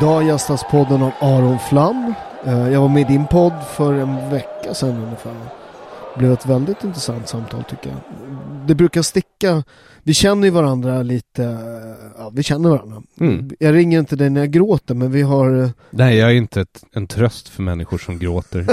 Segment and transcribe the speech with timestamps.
[0.00, 2.14] Idag gästas podden av Aron Flam.
[2.46, 5.32] Eh, Jag var med i din podd för en vecka sedan ungefär.
[6.14, 7.98] Det blev ett väldigt intressant samtal tycker jag.
[8.66, 9.62] Det brukar sticka.
[10.02, 11.42] Vi känner ju varandra lite.
[12.18, 13.02] Ja, vi känner varandra.
[13.20, 13.50] Mm.
[13.58, 16.60] Jag ringer inte dig när jag gråter men vi har eh, Nej, jag är inte
[16.60, 18.66] ett, en tröst för människor som gråter.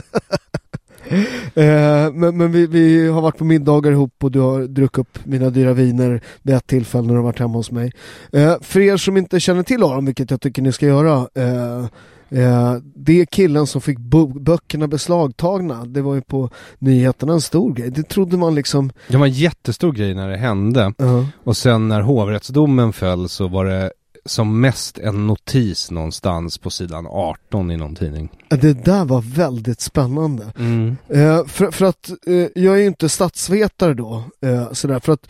[1.58, 5.20] Eh, men men vi, vi har varit på middagar ihop och du har druckit upp
[5.26, 7.92] mina dyra viner vid ett tillfälle när du har varit hemma hos mig.
[8.32, 11.28] Eh, för er som inte känner till Aron, vilket jag tycker ni ska göra.
[11.36, 11.86] Eh,
[12.30, 13.98] eh, det är killen som fick
[14.40, 15.86] böckerna beslagtagna.
[15.86, 17.90] Det var ju på nyheterna en stor grej.
[17.90, 18.92] Det trodde man liksom...
[19.08, 20.94] Det var en jättestor grej när det hände.
[20.98, 21.26] Ja.
[21.44, 23.92] Och sen när hovrättsdomen föll så var det
[24.28, 28.30] som mest en notis någonstans på sidan 18 i någon tidning.
[28.50, 30.54] Det där var väldigt spännande.
[30.60, 30.98] Mm.
[31.10, 35.30] Eh, för, för att eh, jag är ju inte statsvetare då, eh, sådär, för att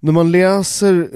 [0.00, 1.08] när man läser,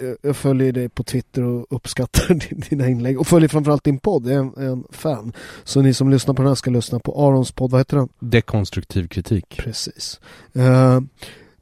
[0.00, 3.98] eh, jag följer dig på Twitter och uppskattar din- dina inlägg och följer framförallt din
[3.98, 5.32] podd, jag är en, en fan.
[5.64, 8.08] Så ni som lyssnar på den här ska lyssna på Arons podd, vad heter den?
[8.18, 9.56] Dekonstruktiv kritik.
[9.64, 10.20] Precis.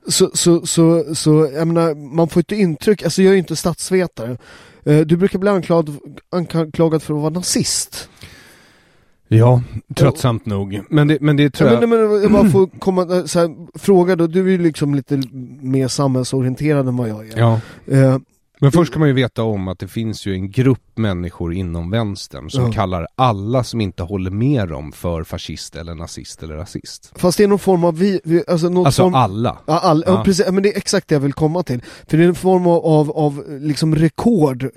[0.08, 3.56] Så, så, så, så, jag menar, man får inte intryck, alltså jag är ju inte
[3.56, 4.38] statsvetare.
[4.84, 5.96] Eh, du brukar bli anklagad,
[6.30, 8.08] anklagad för att vara nazist.
[9.28, 9.62] Ja,
[9.94, 10.80] tröttsamt nog.
[10.90, 11.88] Men det, men det tror Ja, jag...
[11.88, 14.94] men, men jag bara får komma, eh, så här, fråga då, du är ju liksom
[14.94, 15.22] lite
[15.60, 17.38] mer samhällsorienterad än vad jag är.
[17.38, 17.60] Ja.
[17.86, 18.18] Eh,
[18.60, 21.90] Men först ska man ju veta om att det finns ju en grupp människor inom
[21.90, 22.72] vänstern som Ja.
[22.72, 27.12] kallar alla som inte håller med dem för fascist eller nazist eller rasist.
[27.16, 29.58] fast det är någon form av, vi, vi, alltså något Alltså form, alla.
[29.66, 30.12] Ja, all, ja.
[30.12, 30.24] Ja.
[30.24, 31.82] precis, men det är exakt det jag vill komma till.
[32.08, 34.68] För det är en form av, av, av liksom rekord eh,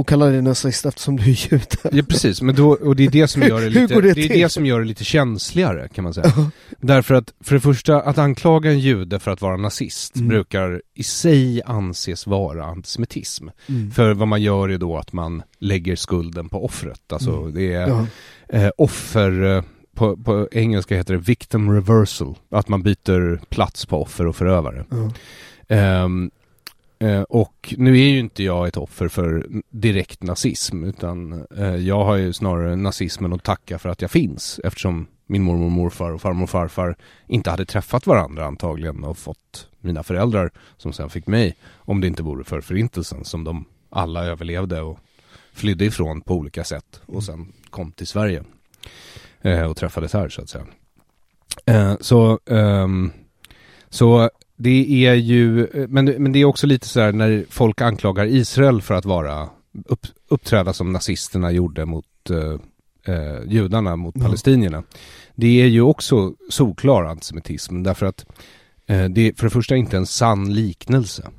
[0.00, 1.66] att kalla dig nazist eftersom du är jude.
[1.92, 4.28] Ja precis, men då, och det är det som gör det lite, det det är
[4.28, 6.32] det som gör det lite känsligare kan man säga.
[6.80, 10.28] Därför att, för det första, att anklaga en jude för att vara nazist Mm.
[10.28, 12.64] brukar i sig anses vara
[13.02, 13.48] antisemitism.
[13.68, 13.90] Mm.
[13.90, 17.12] För vad man gör är då att man lägger skulden på offret.
[17.12, 17.54] Alltså Mm.
[17.54, 18.06] det är Ja.
[18.48, 19.62] eh, offer, eh,
[19.94, 22.34] på, på engelska heter det victim reversal.
[22.50, 24.84] Att man byter plats på offer och förövare.
[24.90, 25.10] Ja.
[25.68, 26.30] Ehm,
[26.98, 32.04] eh, och nu är ju inte jag ett offer för direkt nazism utan eh, jag
[32.04, 36.10] har ju snarare nazismen att tacka för att jag finns eftersom min mormor och morfar
[36.12, 36.96] och farmor och farfar
[37.28, 42.06] inte hade träffat varandra antagligen och fått mina föräldrar som sen fick mig om det
[42.06, 44.98] inte vore för förintelsen som de alla överlevde och
[45.52, 48.44] flydde ifrån på olika sätt och sen kom till Sverige
[49.42, 50.66] eh, och träffades här så att säga.
[51.66, 53.10] Eh, så, ehm,
[53.88, 58.26] så det är ju, men, men det är också lite så här när folk anklagar
[58.26, 59.48] Israel för att vara,
[59.84, 64.24] upp, uppträda som nazisterna gjorde mot eh, eh, judarna, mot Ja.
[64.24, 64.82] palestinierna.
[65.34, 68.34] Det är ju också solklar antisemitism därför att eh,
[69.10, 71.30] det är för det första inte en sann liknelse.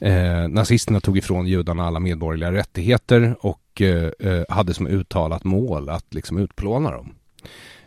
[0.00, 5.88] Eh, nazisterna tog ifrån judarna alla medborgerliga rättigheter och eh, eh, hade som uttalat mål
[5.88, 7.14] att liksom utplåna dem.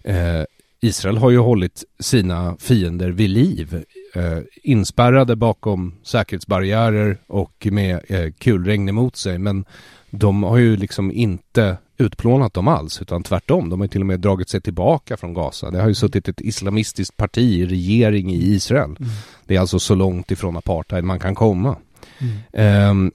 [0.03, 0.43] Eh,
[0.81, 3.83] Israel har ju hållit sina fiender vid liv,
[4.15, 9.65] eh, inspärrade bakom säkerhetsbarriärer och med eh, kulregn emot sig, men
[10.09, 13.69] de har ju liksom inte utplånat dem alls, utan tvärtom.
[13.69, 15.71] De har till och med dragit sig tillbaka från Gaza.
[15.71, 18.95] Det har ju suttit ett islamistiskt parti i regering i Israel.
[18.99, 19.09] Mm.
[19.45, 21.77] Det är alltså så långt ifrån apartheid man kan komma.
[22.19, 22.37] Mm.
[22.53, 23.11] Ehm,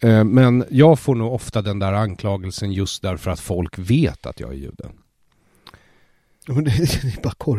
[0.00, 4.40] eh, men jag får nog ofta den där anklagelsen just därför att folk vet att
[4.40, 4.90] jag är jude.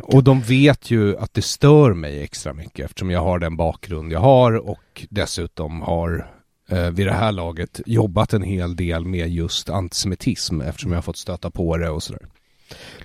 [0.04, 4.12] Och de vet ju att det stör mig extra mycket eftersom jag har den bakgrund
[4.12, 6.32] jag har och dessutom har
[6.70, 11.02] eh, vid det här laget jobbat en hel del med just antisemitism eftersom jag har
[11.04, 12.22] fått stöta på det och sådär.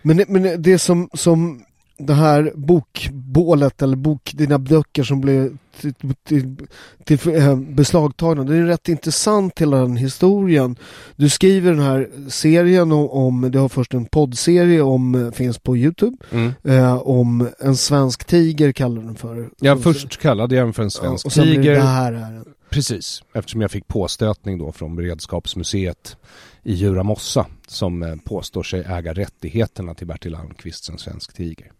[0.02, 1.62] Men, det- men det som, som
[1.98, 6.56] det här bokbålet eller bok, dina böcker som blev till, till,
[7.04, 10.76] till, eh, beslagtagna, det är rätt intressant hela den historien.
[11.16, 15.58] Du skriver den här serien om, om du har först en poddserie om, eh, finns
[15.58, 16.52] på Youtube, Mm.
[16.64, 19.48] eh, om en svensk tiger kallar den för.
[19.60, 21.74] Ja, först kallade jag den för en ja, svensk och blir det tiger.
[21.74, 22.42] det här är.
[22.70, 26.16] Precis, eftersom jag fick påstötning då från Beredskapsmuseet
[26.62, 31.72] i Djuramossa som eh, påstår sig äga rättigheterna till Bertil Almqvists En svensk tiger.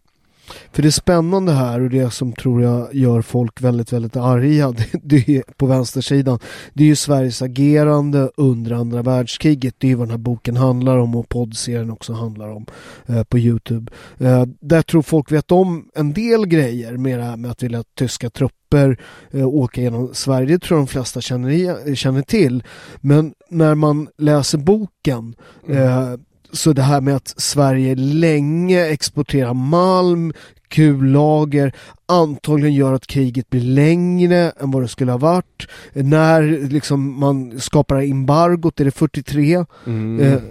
[0.71, 4.87] För det spännande här och det som tror jag gör folk väldigt, väldigt arga det,
[5.03, 6.39] det är på vänstersidan.
[6.73, 9.75] Det är ju Sveriges agerande under andra världskriget.
[9.77, 12.65] Det är ju vad den här boken handlar om och poddserien också handlar om
[13.05, 13.91] eh, på Youtube.
[14.17, 17.79] Eh, där tror folk vet om en del grejer med det här med att vilja
[17.79, 18.99] att tyska trupper
[19.31, 20.47] eh, åka genom Sverige.
[20.47, 22.63] Det tror jag de flesta känner, känner till.
[23.01, 25.35] Men när man läser boken
[25.69, 26.13] eh,
[26.53, 30.33] så det här med att Sverige länge exporterar malm,
[30.69, 31.75] kullager,
[32.05, 35.67] antagligen gör att kriget blir längre än vad det skulle ha varit.
[35.93, 39.65] När liksom man skapar embargot, är det 43?
[39.87, 40.19] Mm.
[40.19, 40.41] Eh, eh,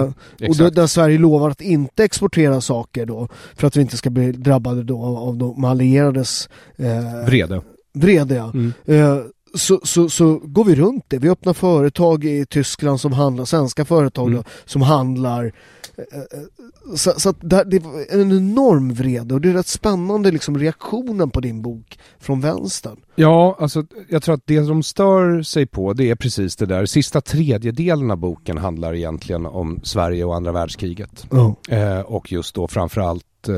[0.00, 0.12] Mm.
[0.48, 4.10] och då, där Sverige lovar att inte exportera saker då för att vi inte ska
[4.10, 7.62] bli drabbade då av, av de allierades eh, Vrede.
[7.94, 8.34] vrede.
[8.34, 8.50] Ja.
[8.54, 8.72] Mm.
[8.86, 9.18] Eh,
[9.54, 11.18] så, så, så går vi runt det.
[11.18, 14.36] Vi öppnar företag i Tyskland som handlar, svenska företag Mm.
[14.38, 15.44] då, som handlar.
[15.44, 20.30] Eh, eh, Så, så där, det var en enorm vrede och det är rätt spännande
[20.30, 22.96] liksom reaktionen på din bok från vänstern.
[23.14, 26.86] Ja, alltså jag tror att det de stör sig på det är precis det där.
[26.86, 31.26] Sista tredjedelen av boken handlar egentligen om Sverige och andra världskriget.
[31.30, 31.54] Ja.
[31.68, 33.54] Eh, och just då framförallt eh,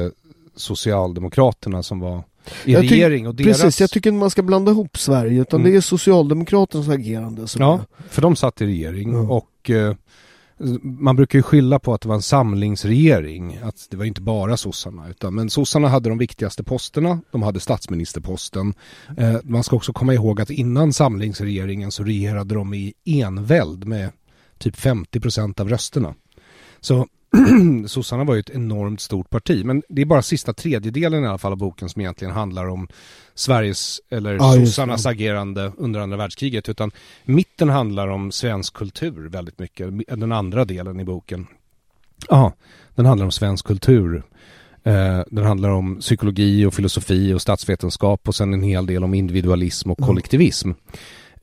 [0.56, 2.22] Socialdemokraterna som var
[2.64, 3.62] i Jag regering och deras...
[3.62, 5.72] Precis, jag tycker inte man ska blanda ihop Sverige utan Mm.
[5.72, 8.08] det är Socialdemokraternas agerande som Ja, är.
[8.08, 9.20] för de satt i regering Ja.
[9.20, 9.94] och eh,
[10.82, 13.58] man brukar ju skylla på att det var en samlingsregering.
[13.62, 15.08] Att det var inte bara sossarna.
[15.08, 17.20] Utan, men sossarna hade de viktigaste posterna.
[17.30, 18.74] De hade statsministerposten.
[19.18, 24.10] Eh, man ska också komma ihåg att innan samlingsregeringen så regerade de i enväld med
[24.58, 26.14] typ 50 procent av rösterna.
[26.80, 27.06] Så
[27.86, 29.64] sossarna var ju ett enormt stort parti.
[29.64, 32.88] Men det är bara sista tredjedelen i alla fall av boken som egentligen handlar om
[33.34, 36.68] Sveriges, eller Ja, sossarnas agerande under andra världskriget.
[36.68, 36.90] Utan
[37.24, 39.88] mitten handlar om svensk kultur väldigt mycket.
[40.08, 41.46] Den andra delen i boken.
[42.28, 42.52] Ja,
[42.94, 44.22] den handlar om svensk kultur.
[44.84, 49.14] Eh, den handlar om psykologi och filosofi och statsvetenskap och sen en hel del om
[49.14, 50.08] individualism och Mm.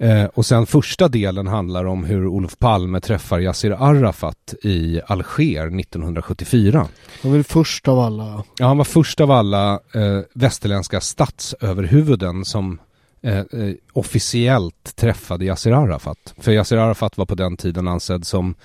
[0.01, 5.79] Eh, och sen första delen handlar om hur Olof Palme träffar Yassir Arafat i Alger
[5.79, 6.87] 1974.
[7.23, 8.43] Han var först av alla.
[8.59, 12.79] Ja, han var först av alla eh, västerländska statsöverhuvuden som
[13.21, 16.33] eh, eh, officiellt träffade Yassir Arafat.
[16.37, 18.55] För Yassir Arafat var på den tiden ansedd som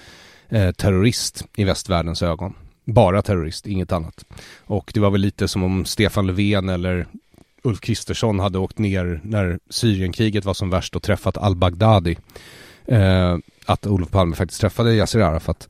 [0.49, 2.55] eh, terrorist i västvärldens ögon.
[2.85, 4.25] Bara terrorist, inget annat.
[4.67, 7.07] Och det var väl lite som om Stefan Löfven eller
[7.65, 12.17] Ulf Kristersson hade åkt ner när Syrienkriget var som värst och träffat al-Baghdadi.
[12.87, 15.69] Eh, att Olof Palme faktiskt träffade Yassir Arafat.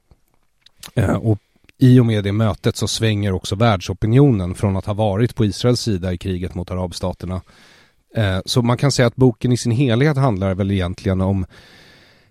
[0.95, 1.39] Eh, och
[1.79, 5.81] i och med det mötet så svänger också världsopinionen från att ha varit på Israels
[5.81, 7.41] sida i kriget mot arabstaterna.
[8.15, 11.47] Eh, så man kan säga att boken i sin helhet handlar väl egentligen om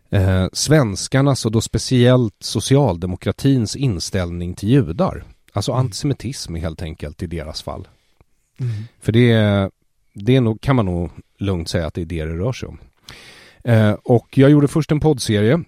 [0.09, 5.23] eh, svenskarnas och då speciellt socialdemokratins inställning till judar.
[5.53, 7.87] Alltså antisemitism helt enkelt i deras fall.
[9.01, 9.71] För det, är-
[10.13, 12.69] det är nog, kan man nog lugnt säga att det är det det rör sig
[12.69, 12.77] om.
[13.63, 15.63] Eh, och jag gjorde först en poddserie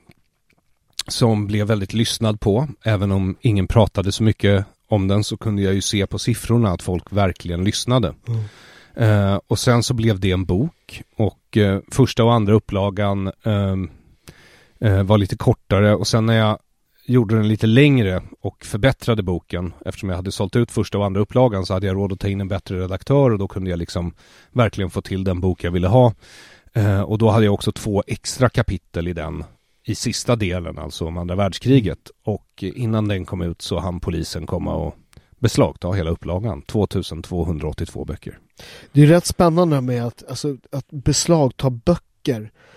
[1.07, 2.67] som blev väldigt lyssnad på.
[2.83, 6.71] Även om ingen pratade så mycket om den så kunde jag ju se på siffrorna
[6.71, 8.13] att folk verkligen lyssnade.
[8.27, 8.43] Mm.
[8.95, 13.89] Eh, och sen så blev det en bok och eh, första och andra upplagan ehm,
[14.79, 16.59] eh, var lite kortare och sen när jag
[17.05, 21.21] gjorde den lite längre och förbättrade boken eftersom jag hade sålt ut första och andra
[21.21, 23.79] upplagan så hade jag råd att ta in en bättre redaktör och då kunde jag
[23.79, 24.13] liksom
[24.51, 26.13] verkligen få till den bok jag ville ha.
[26.73, 29.43] Eh, och då hade jag också två extra kapitel i den
[29.83, 32.11] i sista delen, alltså om andra världskriget.
[32.23, 34.95] Och innan den kom ut så hann polisen komma och
[35.39, 36.61] beslagta hela upplagan.
[36.61, 38.39] 2282 böcker.
[38.91, 42.14] Det är rätt spännande med att, alltså, att beslagta böcker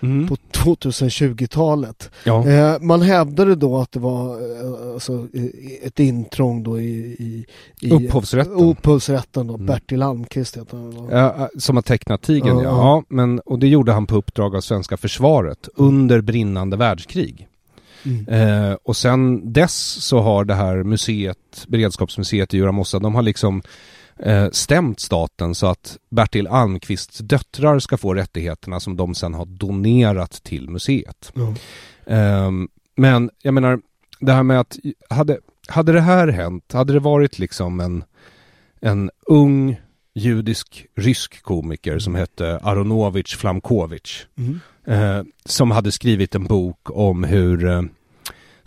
[0.00, 0.28] Mm.
[0.28, 2.10] på 2020-talet.
[2.24, 2.48] Ja.
[2.48, 5.26] Eh, man hävdade då att det var eh, alltså,
[5.82, 7.46] ett intrång då i, i,
[7.80, 8.52] i Upphovsrätten.
[8.52, 9.54] upphovsrätten då.
[9.54, 9.66] Mm.
[9.66, 11.08] Bertil Almqvist heter han.
[11.10, 13.02] Ja, eh, som har tecknat tigern, Ja, ja.
[13.08, 17.48] men, och det gjorde han på uppdrag av svenska försvaret under brinnande världskrig.
[18.04, 18.28] Mm.
[18.28, 19.74] Eh, och sen dess
[20.04, 23.62] så har det här museet, beredskapsmuseet i Djura Mossa, de har liksom
[24.22, 29.46] eh, stämt staten så att Bertil Almqvists döttrar ska få rättigheterna som de sen har
[29.46, 31.32] donerat till museet.
[31.34, 31.54] Ja.
[32.06, 33.80] Ehm, men jag menar,
[34.20, 34.76] det här med att
[35.10, 38.04] hade, hade det här hänt, hade det varit liksom en,
[38.80, 39.80] en ung
[40.14, 44.60] judisk rysk komiker som hette Aronovich Flamkovich Mm.
[44.84, 47.82] eh, som hade skrivit en bok om hur eh,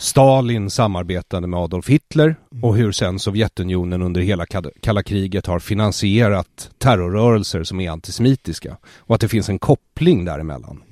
[0.01, 4.46] Stalin samarbetade med Adolf Hitler och hur sen Sovjetunionen under hela
[4.81, 10.84] kalla kriget har finansierat terrorrörelser som är antisemitiska och att det finns en koppling däremellan.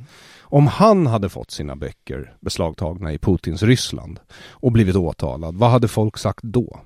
[0.42, 5.88] Om han hade fått sina böcker beslagtagna i Putins Ryssland och blivit åtalad, vad hade
[5.88, 6.80] folk sagt då?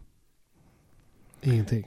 [1.41, 1.83] Ingenting.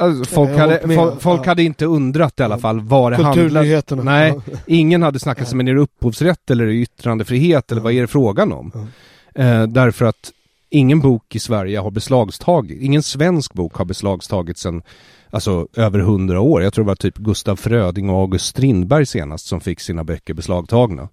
[0.00, 0.96] Alltså, folk, hade, med.
[1.20, 1.50] folk, Ja.
[1.50, 4.02] hade inte undrat i alla fall vad det handlade Kulturnyheterna.
[4.02, 7.84] Nej, ingen hade snackat som en är det upphovsrätt eller yttrandefrihet eller Ja.
[7.84, 8.88] vad är det frågan om?
[9.34, 10.32] Eh, därför att
[10.70, 14.82] ingen bok i Sverige har beslagstagit, ingen svensk bok har beslagtagits sedan
[15.30, 16.62] alltså över hundra år.
[16.62, 20.34] Jag tror det var typ Gustaf Fröding och August Strindberg senast som fick sina böcker
[20.34, 21.08] beslagtagna.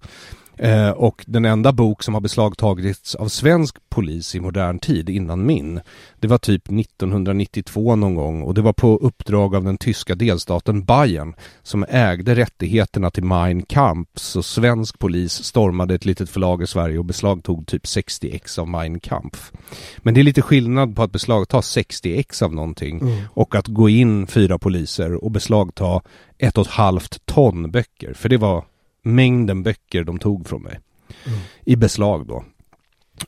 [0.61, 5.45] Eh, och den enda bok som har beslagtagits av svensk polis i modern tid innan
[5.45, 5.79] min,
[6.19, 10.83] det var typ 1992 någon gång och det var på uppdrag av den tyska delstaten
[10.83, 14.09] Bayern som ägde rättigheterna till Mein Kampf.
[14.15, 18.67] Så svensk polis stormade ett litet förlag i Sverige och beslagtog typ 60 ex av
[18.67, 19.51] Mein Kampf.
[19.97, 23.23] Men det är lite skillnad på att beslagta 60 ex av någonting Mm.
[23.33, 26.01] och att gå in fyra poliser och beslagta
[26.37, 28.13] ett och ett halvt ton böcker.
[28.13, 28.63] För det var
[29.03, 30.79] mängden böcker de tog från mig.
[31.25, 31.39] Mm.
[31.65, 32.43] I beslag då.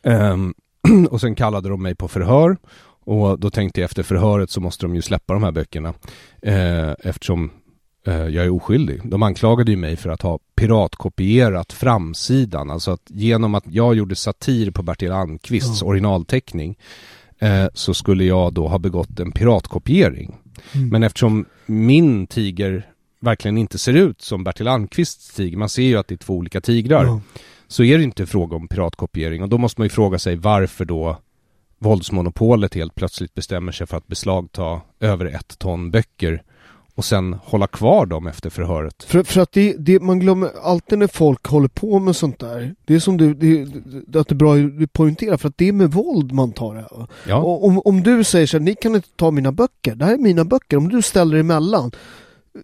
[0.04, 0.54] Ehm,
[1.10, 2.58] och sen kallade de mig på förhör.
[3.06, 5.94] Och då tänkte jag efter förhöret så måste de ju släppa de här böckerna.
[6.42, 7.52] Eh, eftersom
[8.08, 9.02] eh, jag är oskyldig.
[9.04, 12.72] De anklagade ju mig för att ha piratkopierat framsidan.
[12.72, 15.88] Alltså att genom att jag gjorde satir på Bertil Almqvists Ja.
[15.88, 16.78] originalteckning
[17.40, 20.36] eh, så skulle jag då ha begått en piratkopiering.
[20.72, 20.90] Mm.
[20.90, 22.88] Men eftersom min tiger
[23.24, 26.34] verkligen inte ser ut som Bertil Almqvists tiger, man ser ju att det är två
[26.34, 27.22] olika tigrar, Ja.
[27.68, 29.44] så är det inte fråga om piratkopiering.
[29.44, 31.18] Och då måste man ju fråga sig varför då
[31.80, 36.44] våldsmonopolet helt plötsligt bestämmer sig för att beslagta över ett ton böcker
[36.96, 39.04] och sen hålla kvar dem efter förhöret.
[39.04, 42.76] För, för att det, det, man glömmer alltid när folk håller på med sånt där.
[42.86, 43.66] Det är som du, det,
[44.08, 46.52] det, att det är bra att du poängterar för att det är med våld man
[46.52, 46.86] tar det.
[47.28, 50.06] Ja, Och om, om du säger så här, ni kan inte ta mina böcker, det
[50.06, 51.92] här är mina böcker, om du ställer emellan.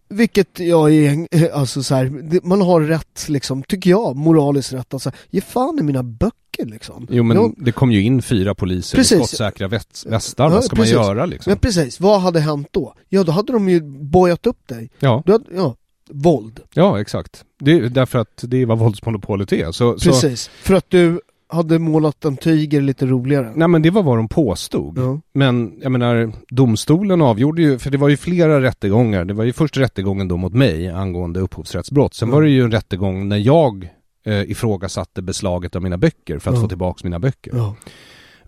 [0.09, 5.01] Vilket jag är, alltså så här, man har rätt liksom, tycker jag, moraliskt rätt att
[5.01, 7.07] säga, ge fan i mina böcker liksom.
[7.09, 9.11] jo men Jag- det kom ju in fyra poliser Precis.
[9.11, 10.95] i skottsäkra väst, västar, Ja, vad ska precis.
[10.95, 11.51] man göra liksom?
[11.51, 12.93] Men precis, vad hade hänt då?
[13.09, 14.89] Ja, då hade de ju bojat upp dig.
[14.99, 15.75] Ja, hade, ja,
[16.11, 16.59] våld.
[16.73, 17.43] ja exakt.
[17.59, 19.71] Det är därför att det är vad våldsmonopolet är.
[19.71, 20.47] Så, så, Precis.
[20.61, 23.51] För att du hade målat en tiger lite roligare.
[23.55, 24.97] nej men det var vad de påstod.
[24.97, 25.19] Ja.
[25.33, 29.25] Men jag menar, domstolen avgjorde ju, för det var ju flera rättegångar.
[29.25, 32.13] Det var ju först rättegången då mot mig angående upphovsrättsbrott.
[32.13, 32.35] Sen Mm.
[32.35, 33.89] var det ju en rättegång när jag
[34.25, 36.61] eh, ifrågasatte beslaget av mina böcker för att Ja.
[36.61, 37.51] få tillbaks mina böcker.
[37.55, 37.75] Ja.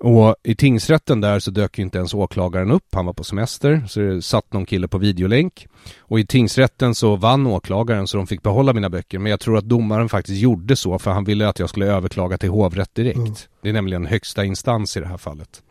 [0.03, 3.83] Och i tingsrätten där så dök ju inte ens åklagaren upp, han var på semester,
[3.87, 5.67] så det satt någon kille på videolänk.
[5.99, 9.57] Och i tingsrätten så vann åklagaren så de fick behålla mina böcker, men jag tror
[9.57, 13.17] att domaren faktiskt gjorde så för han ville att jag skulle överklaga till hovrätt direkt.
[13.17, 13.33] Mm.
[13.61, 15.61] Det är nämligen högsta instans i det här fallet.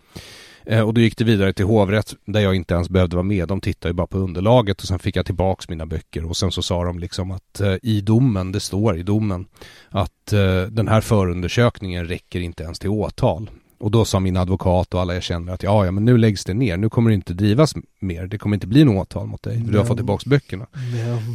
[0.67, 3.49] Eh, och då gick det vidare till hovrätt där jag inte ens behövde vara med.
[3.49, 6.53] De tittade ju bara på underlaget och sen fick jag tillbaks mina böcker och sen
[6.53, 9.47] så sa de liksom att eh, i domen, det står i domen,
[9.89, 13.51] att eh, den här förundersökningen räcker inte ens till åtal.
[13.81, 16.45] Och då sa min advokat och alla jag känner att ja, ja, men nu läggs
[16.45, 16.77] det ner.
[16.77, 18.27] Nu kommer det inte drivas mer.
[18.27, 19.57] Det kommer inte bli något åtal mot dig.
[19.57, 20.67] Du har fått tillbaks böckerna.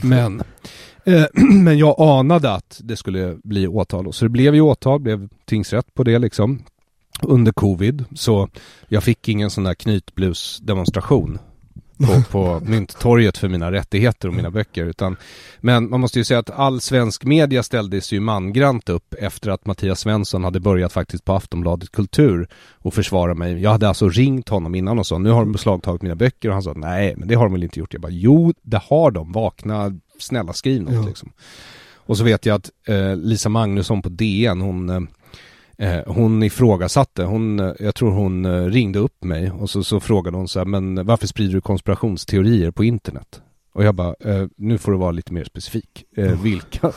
[0.03, 0.41] Men,
[1.03, 1.25] eh,
[1.63, 4.13] men jag anade att det skulle bli åtal.
[4.13, 6.63] Så det blev ju åtal, blev tingsrätt på det liksom.
[7.21, 8.05] Under covid.
[8.15, 8.49] Så
[8.87, 11.39] jag fick ingen sån där knytblusdemonstration
[11.97, 14.85] på, på Mynttorget för mina rättigheter och mina böcker.
[14.85, 15.15] Utan,
[15.59, 19.65] men man måste ju säga att all svensk media ställdes ju mangrant upp efter att
[19.65, 23.61] Mattias Svensson hade börjat faktiskt på Aftonbladet Kultur och försvara mig.
[23.61, 26.53] Jag hade alltså ringt honom innan och sa nu har de beslagtagit mina böcker och
[26.53, 27.93] han sa nej men det har de väl inte gjort.
[27.93, 31.05] Jag bara jo det har de, vakna, snälla skriv något Ja.
[31.07, 31.31] liksom.
[32.07, 35.01] Och så vet jag att eh, Lisa Magnusson på DN, hon eh,
[35.77, 39.99] eh, hon ifrågasatte, hon, eh, jag tror hon eh, ringde upp mig och så, så
[39.99, 43.41] frågade hon så här, men varför sprider du konspirationsteorier på internet?
[43.75, 46.03] Och jag bara, eh, nu får du vara lite mer specifik.
[46.17, 46.91] Eh, vilka,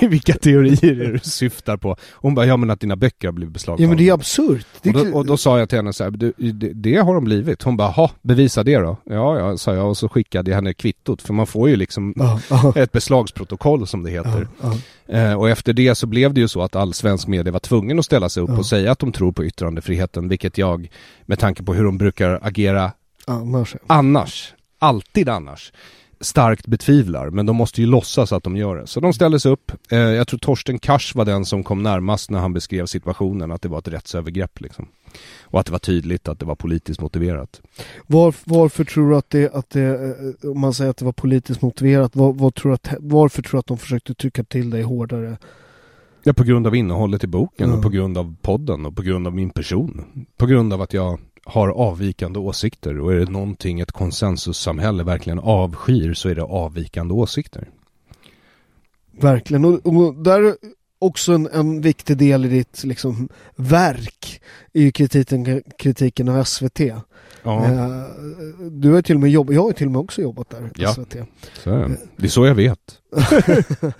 [0.00, 1.96] vilka teorier är det du syftar på?
[2.12, 3.84] Hon bara, ja men att dina böcker har blivit beslagtagna.
[3.84, 4.66] Ja men det är absurt.
[4.82, 6.96] Det är och, då, och då sa jag till henne så här, du, det, det
[6.96, 7.62] har de blivit.
[7.62, 8.96] Hon bara, ha bevisa det då.
[9.04, 11.22] Ja, ja, sa jag och så skickade jag henne kvittot.
[11.22, 14.48] För man får ju liksom Ja, ja, ett beslagsprotokoll som det heter.
[14.62, 14.74] ja.
[15.08, 17.98] Eh, och efter det så blev det ju så att all svensk media var tvungen
[17.98, 20.90] att ställa sig upp och säga att de tror på yttrandefriheten, vilket jag,
[21.26, 22.92] med tanke på hur de brukar agera
[23.26, 23.76] Annars.
[23.86, 25.72] annars, alltid annars,
[26.24, 27.30] starkt betvivlar.
[27.30, 28.86] Men de måste ju låtsas att de gör det.
[28.86, 29.72] Så de ställde sig upp.
[29.90, 33.62] Eh, jag tror Torsten Kars var den som kom närmast när han beskrev situationen, att
[33.62, 34.88] det var ett rättsövergrepp liksom.
[35.42, 37.60] Och att det var tydligt att det var politiskt motiverat.
[38.06, 39.82] Var, varför tror du att det, att det,
[40.42, 43.52] eh, om man säger att det var politiskt motiverat, var, var tror att, varför tror
[43.52, 45.36] du att de försökte trycka till dig hårdare?
[46.22, 47.76] Ja, på grund av innehållet i boken Ja.
[47.76, 50.04] och på grund av podden och på grund av min person.
[50.36, 55.38] På grund av att jag har avvikande åsikter och är det någonting ett konsensussamhälle verkligen
[55.38, 57.68] avskyr så är det avvikande åsikter.
[59.20, 60.54] Verkligen, och, och där är
[60.98, 64.40] också en, en viktig del i ditt liksom, verk
[64.74, 66.80] är ju kritiken, kritiken av SVT.
[66.80, 68.04] Ja, Eh,
[68.70, 70.94] du har till och med jobbat, jag har till och med också jobbat där, Ja.
[70.94, 71.16] SVT.
[71.64, 71.70] så
[72.16, 72.24] det.
[72.26, 72.78] är så jag vet.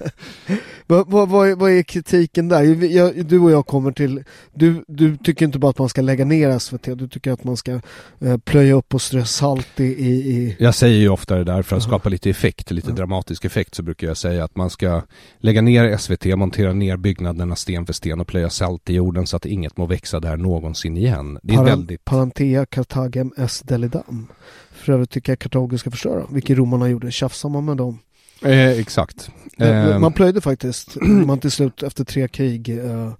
[0.86, 2.84] Vad, vad, vad, är, vad är kritiken där?
[2.84, 6.24] Jag, du och jag kommer till, du, du tycker inte bara att man ska lägga
[6.24, 7.80] ner SVT, du tycker att man ska
[8.20, 11.76] eh, plöja upp och strö salt i, i, Jag säger ju ofta det där för
[11.76, 12.94] att skapa lite effekt, lite Ja.
[12.94, 15.02] dramatisk effekt så brukar jag säga att man ska
[15.38, 19.36] lägga ner SVT, montera ner byggnaderna sten för sten och plöja salt i jorden så
[19.36, 21.38] att inget må växa där någonsin igen.
[21.42, 22.04] Det är Paran- väldigt...
[22.04, 24.26] Parantea Cartagem S Delidam.
[24.72, 27.10] För övrigt tycker jag Kartago ska förstöra, vilket romarna gjorde.
[27.12, 27.98] Tjafsar man med dem.
[28.42, 29.30] Eh, exakt.
[29.58, 33.12] Eh, Eh, Man plöjde faktiskt, man till slut efter tre krig eh,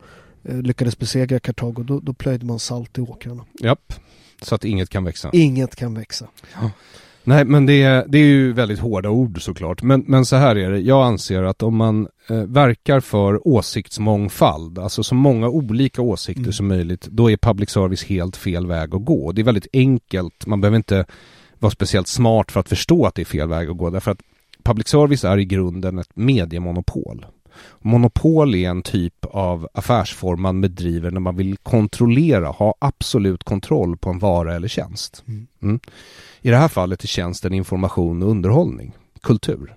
[0.45, 3.45] eh, lyckades besegra Kartago, då, då plöjde man salt i åkrarna.
[3.61, 3.93] Japp.
[4.43, 5.31] Så att inget kan växa.
[5.33, 6.29] Inget kan växa.
[7.25, 9.83] Nej, men det är, det är ju väldigt hårda ord såklart.
[9.83, 14.79] Men, men så här är det, jag anser att om man eh, verkar för åsiktsmångfald,
[14.79, 16.53] alltså så många olika åsikter Mm.
[16.53, 19.33] som möjligt, då är public service helt fel väg att gå.
[19.33, 21.05] Det är väldigt enkelt, man behöver inte
[21.59, 24.23] vara speciellt smart för att förstå att det är fel väg att gå, därför att
[24.65, 27.27] public service är i grunden ett mediemonopol.
[27.81, 33.97] Monopol är en typ av affärsform man bedriver när man vill kontrollera, ha absolut kontroll
[33.97, 35.25] på en vara eller tjänst.
[35.29, 35.47] Mm.
[35.63, 35.81] Mm.
[36.41, 39.77] I det här fallet är tjänsten information och underhållning, kultur.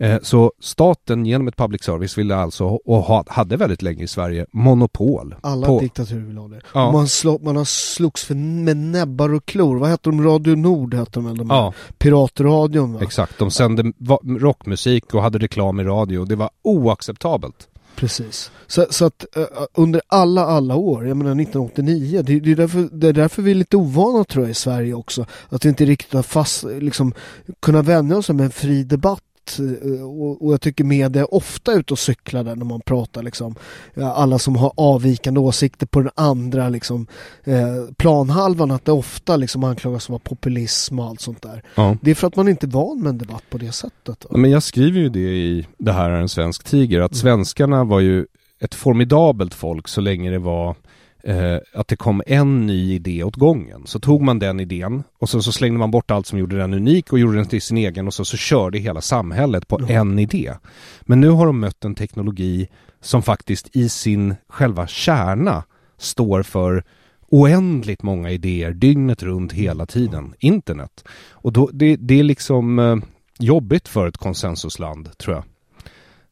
[0.00, 4.06] Eh, Så staten genom ett public service ville alltså, och ha- hade väldigt länge i
[4.06, 5.34] Sverige, monopol.
[5.40, 6.60] Alla på, diktaturer vill ha det.
[6.74, 6.92] Ja.
[6.92, 9.76] Man, slå, man har slogs för, med näbbar och klor.
[9.78, 10.24] Vad hette de?
[10.24, 11.36] Radio Nord hette de väl?
[11.36, 13.00] De Ja, Piratradion va?
[13.02, 13.38] exakt.
[13.38, 13.92] De sände
[14.40, 16.24] rockmusik och hade reklam i radio.
[16.24, 17.68] Det var oacceptabelt.
[17.96, 18.50] Precis.
[18.66, 22.88] Så, så att eh, under alla, alla år, jag menar 1989, det, det, är därför,
[22.92, 25.26] det är därför vi är lite ovana tror jag i Sverige också.
[25.48, 27.12] Att vi inte riktigt har fast, liksom,
[27.60, 29.22] kunna vänja oss med en fri debatt.
[29.58, 30.02] Eh,
[30.42, 33.54] Och, jag tycker media är ofta ute och cyklar där när man pratar liksom.
[33.94, 37.06] Ja, Alla som har avvikande åsikter på den andra liksom,
[37.44, 41.62] eh, planhalvan, att det ofta liksom anklagas för populism och allt sånt där.
[41.74, 41.96] Ja.
[42.02, 44.26] Det är för att man inte är van med en debatt på det sättet.
[44.30, 44.36] va?
[44.38, 47.20] Men jag skriver ju det i Det här är en svensk tiger, att Mm.
[47.20, 48.26] svenskarna var ju
[48.62, 50.76] ett formidabelt folk så länge det var
[51.24, 53.82] eh, att det kom en ny idé åt gången.
[53.86, 56.74] Så tog man den idén och så, så slängde man bort allt som gjorde den
[56.74, 59.88] unik och gjorde den till sin egen och så, så körde hela samhället på Ja.
[59.88, 60.54] en idé.
[61.02, 62.68] Men nu har de mött en teknologi
[63.00, 65.64] som faktiskt i sin själva kärna
[65.98, 66.84] står för
[67.28, 70.34] oändligt många idéer dygnet runt hela tiden.
[70.38, 71.04] Internet.
[71.30, 72.96] Och då, det, det är liksom eh,
[73.38, 75.44] jobbigt för ett konsensusland, tror jag.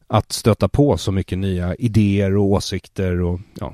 [0.07, 3.73] Att stöta på så mycket nya idéer och åsikter och ja.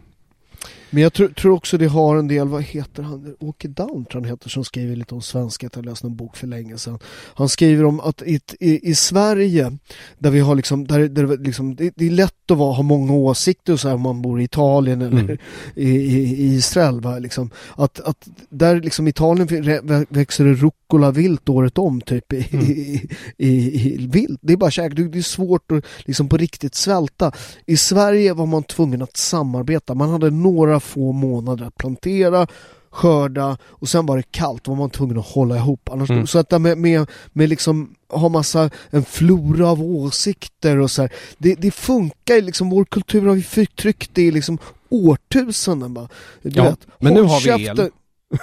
[0.95, 4.21] Men jag tror, tror också det har en del, vad heter han, Åke Down tror
[4.21, 5.71] han heter, som skriver lite om svenskhet.
[5.75, 6.99] Jag läste en bok för länge sedan.
[7.35, 9.77] Han skriver om att i, i, i Sverige,
[10.19, 13.13] där vi har liksom, där, där liksom, det, det är lätt att vara, ha många
[13.13, 15.37] åsikter och så här om man bor i Italien eller Mm.
[15.75, 17.01] i, i, Israel.
[17.01, 17.19] Va?
[17.19, 22.47] Liksom, att, att där liksom Italien vä- växer det rucola vilt året om typ i,
[22.51, 22.65] Mm.
[22.65, 23.01] i,
[23.37, 24.39] i, i vilt.
[24.41, 27.31] Det är bara käk, det det är svårt att liksom på riktigt svälta.
[27.65, 29.95] I Sverige var man tvungen att samarbeta.
[29.95, 32.47] Man hade några få månader att plantera,
[32.91, 34.67] skörda och sen var det kallt.
[34.67, 35.89] var man tvungen att hålla ihop.
[35.91, 36.27] Annars, Mm.
[36.27, 41.01] Så att det med, med, med liksom ha massa, en flora av åsikter och så
[41.01, 41.11] här.
[41.37, 44.57] Det, det funkar liksom, vår kultur har vi förtryckt det i liksom
[44.89, 46.07] årtusenden bara.
[46.41, 47.89] Du Ja, vet, men nu har vi el.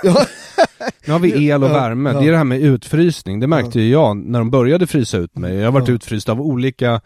[0.02, 0.26] Ja,
[1.07, 2.11] Nu har vi el och Ja, värme.
[2.12, 2.20] ja.
[2.20, 3.40] Det är det här med utfrysning.
[3.40, 5.55] Det märkte ju jag när de började frysa ut mig.
[5.55, 5.94] Jag har varit Ja.
[5.94, 7.00] utfryst av olika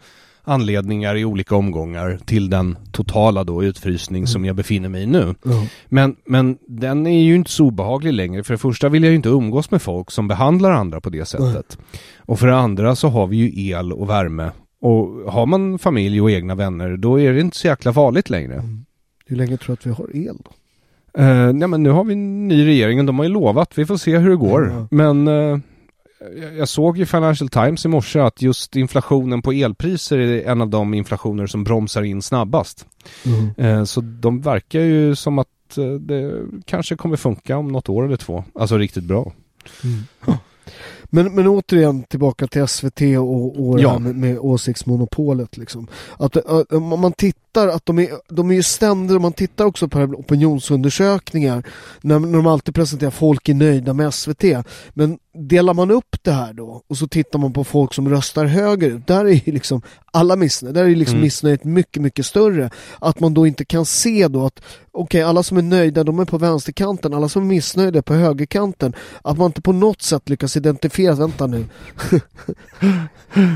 [0.47, 5.35] anledningar i olika omgångar till den totala då utfrysning som jag befinner mig i nu.
[5.43, 5.65] Ja.
[5.89, 8.43] Men, men den är ju inte så obehaglig längre.
[8.43, 11.25] För det första vill jag ju inte umgås med folk som behandlar andra på det
[11.25, 11.77] sättet.
[12.17, 14.51] Och för det andra så har vi ju el och värme.
[14.81, 18.63] Och har man familj och egna vänner då är det inte så jäkla farligt längre.
[19.25, 20.51] Hur länge tror du att vi har el då?
[21.21, 23.97] Uh, nej men nu har vi en ny regering, de har ju lovat, vi får
[23.97, 24.87] se hur det går.
[24.91, 25.57] Men eh,
[26.57, 30.69] jag- såg i Financial Times i morse att just inflationen på elpriser är en av
[30.69, 32.85] de inflationer som bromsar in snabbast.
[33.25, 33.49] Mm.
[33.57, 38.05] Eh, så de verkar ju som att eh, det kanske kommer funka om något år
[38.05, 38.43] eller två.
[38.55, 39.31] Alltså riktigt bra.
[41.09, 43.91] Men, men återigen tillbaka till SVT och, och det Ja.
[43.91, 45.57] här med, med åsiktsmonopolet.
[45.57, 45.87] Liksom.
[46.17, 49.65] Att, att, om man tittar, att de är, de är ju ständigt, om man tittar
[49.65, 51.63] också på opinionsundersökningar,
[52.01, 54.43] när, när de alltid presenterar folk är nöjda med SVT.
[54.93, 58.45] Men delar man upp det här då och så tittar man på folk som röstar
[58.45, 61.23] högerut, där är ju liksom alla missnöjda, där är liksom Mm.
[61.23, 62.69] missnöjet mycket, mycket större.
[62.99, 66.25] Att man då inte kan se då att okej, alla som är nöjda de är
[66.25, 68.93] på vänsterkanten, alla som är missnöjda är på högerkanten.
[69.21, 71.65] Att man inte på något sätt lyckas identifiera, vänta nu,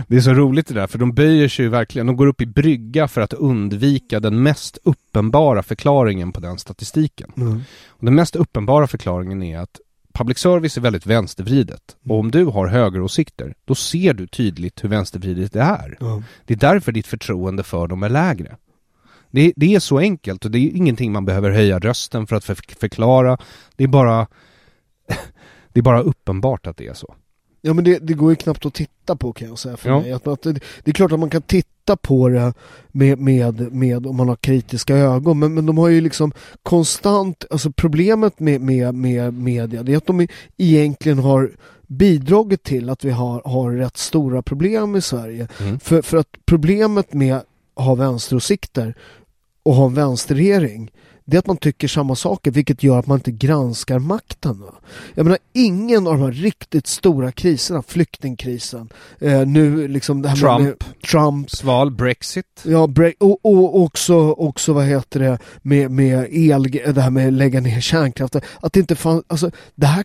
[0.08, 2.08] Det är så roligt det där, för de böjer sig ju verkligen.
[2.08, 7.32] De går upp i brygga för att undvika den mest uppenbara förklaringen på den statistiken.
[7.88, 9.80] Och den mest uppenbara förklaringen är att
[10.14, 11.96] public service är väldigt vänstervridet.
[12.10, 15.98] Och om du har högeråsikter, då ser du tydligt hur vänstervridet det är.
[16.00, 16.24] Ja.
[16.46, 18.58] Det är därför ditt förtroende för dem är lägre.
[19.32, 22.44] Det, det är så enkelt och det är ingenting man behöver höja rösten för att
[22.44, 23.38] för, förklara.
[23.76, 24.28] Det är bara
[25.74, 27.16] det är bara uppenbart att det är så.
[27.62, 30.00] Ja men det, det går ju knappt att titta på kan jag säga för Ja.
[30.00, 30.12] mig.
[30.12, 32.54] Att, att det, det är klart att man kan titta på det
[32.88, 36.32] med, med, med om man har kritiska ögon men, men de har ju liksom
[36.64, 41.52] konstant, alltså problemet med, med, med media det är att de egentligen har
[41.88, 45.48] bidragit till att vi har, har rätt stora problem i Sverige.
[45.60, 45.80] Mm.
[45.80, 47.46] För, för att problemet med att
[47.86, 48.96] ha vänsteråsikter
[49.64, 50.92] och ha en vänsterregering
[51.32, 54.62] det är att man tycker samma saker vilket gör att man inte granskar makten.
[54.62, 54.74] Va?
[55.16, 58.90] Jag menar ingen av de här riktigt stora kriserna, flyktingkrisen,
[59.20, 60.60] eh, nu liksom det här Trump.
[60.62, 60.76] med
[61.12, 62.46] Trumps Sval, Brexit.
[62.64, 67.28] Ja, bre- och, och också, också vad heter det med, med el, det här med
[67.28, 68.42] att lägga ner kärnkraften.
[68.60, 70.04] Att det inte fanns, alltså det här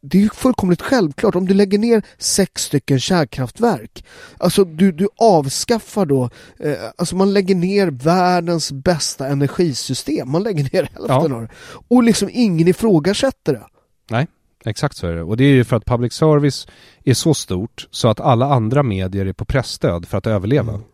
[0.00, 4.04] det är ju fullkomligt självklart, om du lägger ner sex stycken kärnkraftverk,
[4.38, 10.62] alltså du, du avskaffar då, eh, alltså man lägger ner världens bästa energisystem, man lägger
[10.62, 11.34] ner hälften Ja.
[11.34, 11.48] av det.
[11.88, 13.66] Och liksom ingen ifrågasätter det.
[14.10, 14.26] Nej,
[14.64, 15.22] exakt så är det.
[15.22, 16.66] Och det är ju för att public service
[17.04, 20.72] är så stort så att alla andra medier är på pressstöd för att överleva.
[20.72, 20.84] Mm.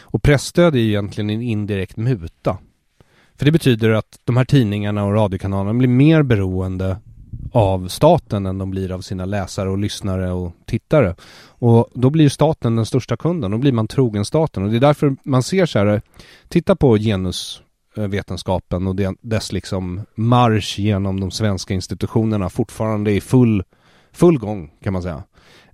[0.00, 2.58] Och pressstöd är ju egentligen en indirekt muta.
[3.36, 6.96] För det betyder att de här tidningarna och radiokanalerna blir mer beroende
[7.52, 11.14] av staten än de blir av sina läsare och lyssnare och tittare.
[11.48, 14.62] Och då blir staten den största kunden, då blir man trogen staten.
[14.62, 16.02] Och det är därför man ser så här,
[16.48, 23.62] titta på genusvetenskapen och dess liksom marsch genom de svenska institutionerna fortfarande i full,
[24.12, 25.22] full gång kan man säga.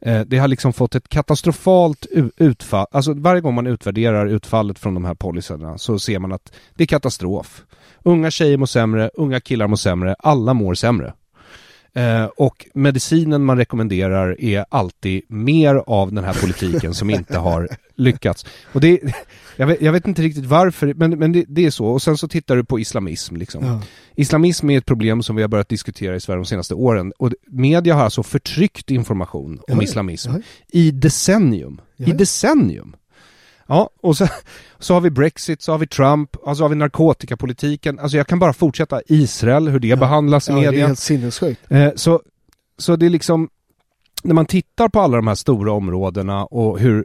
[0.00, 2.06] Eh, det har liksom fått ett katastrofalt
[2.36, 6.52] utfall, alltså varje gång man utvärderar utfallet från de här policyerna så ser man att
[6.74, 7.64] det är katastrof.
[8.02, 11.12] Unga tjejer mår sämre, unga killar mår sämre, alla mår sämre.
[11.96, 17.68] Eh, och medicinen man rekommenderar är alltid mer av den här politiken som inte har
[17.96, 18.46] lyckats.
[18.72, 19.00] Och det,
[19.56, 21.86] jag, vet, jag vet inte riktigt varför, men, men det, det är så.
[21.86, 23.64] Och sen så tittar du på islamism liksom.
[23.64, 23.82] Ja.
[24.16, 27.12] Islamism är ett problem som vi har börjat diskutera i Sverige de senaste åren.
[27.18, 30.40] Och media har alltså förtryckt information om Ja, islamism ja.
[30.68, 31.80] i decennium.
[31.96, 32.96] I decennium.
[33.66, 34.26] Ja, och så,
[34.78, 37.98] så har vi Brexit, så har vi Trump, och så har vi narkotikapolitiken.
[37.98, 39.00] Alltså jag kan bara fortsätta.
[39.06, 40.86] Israel, hur det behandlas i Ja, det är media.
[40.86, 41.60] helt sinnessjukt.
[41.68, 42.22] Eh, så,
[42.78, 43.48] så det är liksom,
[44.22, 47.04] när man tittar på alla de här stora områdena och hur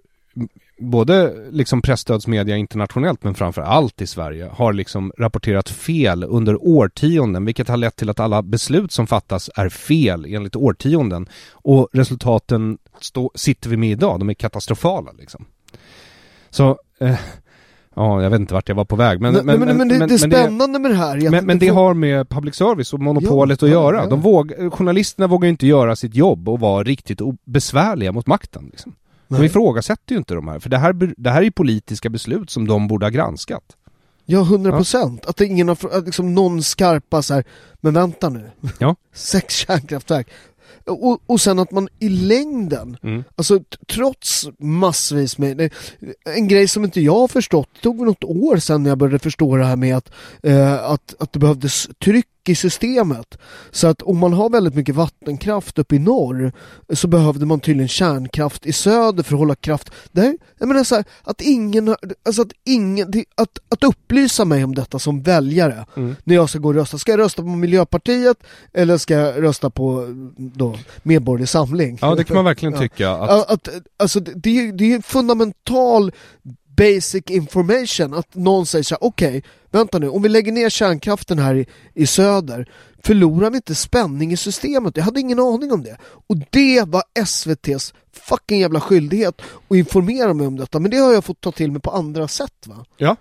[0.80, 7.46] både liksom pressstödsmedia internationellt men framför allt i Sverige har liksom rapporterat fel under årtionden
[7.46, 12.78] vilket har lett till att alla beslut som fattas är fel enligt årtionden och resultaten
[13.02, 15.46] stå, sitter vi med idag, de är katastrofala liksom.
[16.50, 17.20] Så, eh,
[17.96, 19.34] ja jag vet inte vart jag var på väg men...
[19.34, 21.94] Men, men, men, det, det är spännande med det här men, men det får- har
[21.94, 24.08] med public service och monopolet Ja, att göra.
[24.08, 28.70] De våg, journalisterna vågar ju inte göra sitt jobb och vara riktigt besvärliga mot makten.
[28.72, 28.96] Liksom.
[29.28, 32.50] De ifrågasätter ju inte de här, för det här, det här är ju politiska beslut
[32.50, 33.64] som de borde ha granskat.
[34.26, 35.26] Ja, hundra procent.
[35.26, 37.44] Att det ingen har, att liksom någon skarpa så här,
[37.82, 38.52] men vänta nu.
[38.80, 38.96] Ja.
[39.14, 40.28] Sex kärnkraftverk.
[40.86, 43.24] Och, och sen att man i längden, Mm.
[43.36, 45.72] alltså trots massvis med,
[46.26, 49.20] en grej som inte jag har förstått, det tog något år sedan när jag började
[49.20, 50.12] förstå det här med att,
[50.44, 53.38] eh, att, att det behövdes tryck i systemet.
[53.72, 56.52] Så att om man har väldigt mycket vattenkraft uppe i norr
[56.94, 59.92] så behövde man tydligen kärnkraft i söder för att hålla kraft.
[60.12, 64.64] Det här, jag menar så här, att ingen, alltså att ingen, att, att upplysa mig
[64.64, 66.16] om detta som väljare Mm.
[66.24, 66.98] när jag ska gå och rösta.
[66.98, 68.38] Ska jag rösta på Miljöpartiet
[68.74, 70.06] eller ska jag rösta på
[70.38, 71.98] då, Medborgerlig Samling?
[72.02, 73.12] Ja, det kan man verkligen tycka.
[73.12, 74.32] Att, Att, alltså det,
[74.72, 76.12] det är- är fundamental
[76.80, 81.40] basic information att någon säger så här: okej, vänta nu, om vi lägger ner kärnkraften
[81.40, 82.70] här i, i söder,
[83.04, 84.98] förlorar vi inte spänning i systemet?
[84.98, 85.98] Jag hade ingen aning om det.
[86.02, 91.14] Och det var SVTs fucking jävla skyldighet att informera mig om detta, men det har
[91.14, 92.86] jag fått ta till mig på andra sätt va?
[92.98, 93.16] Ja,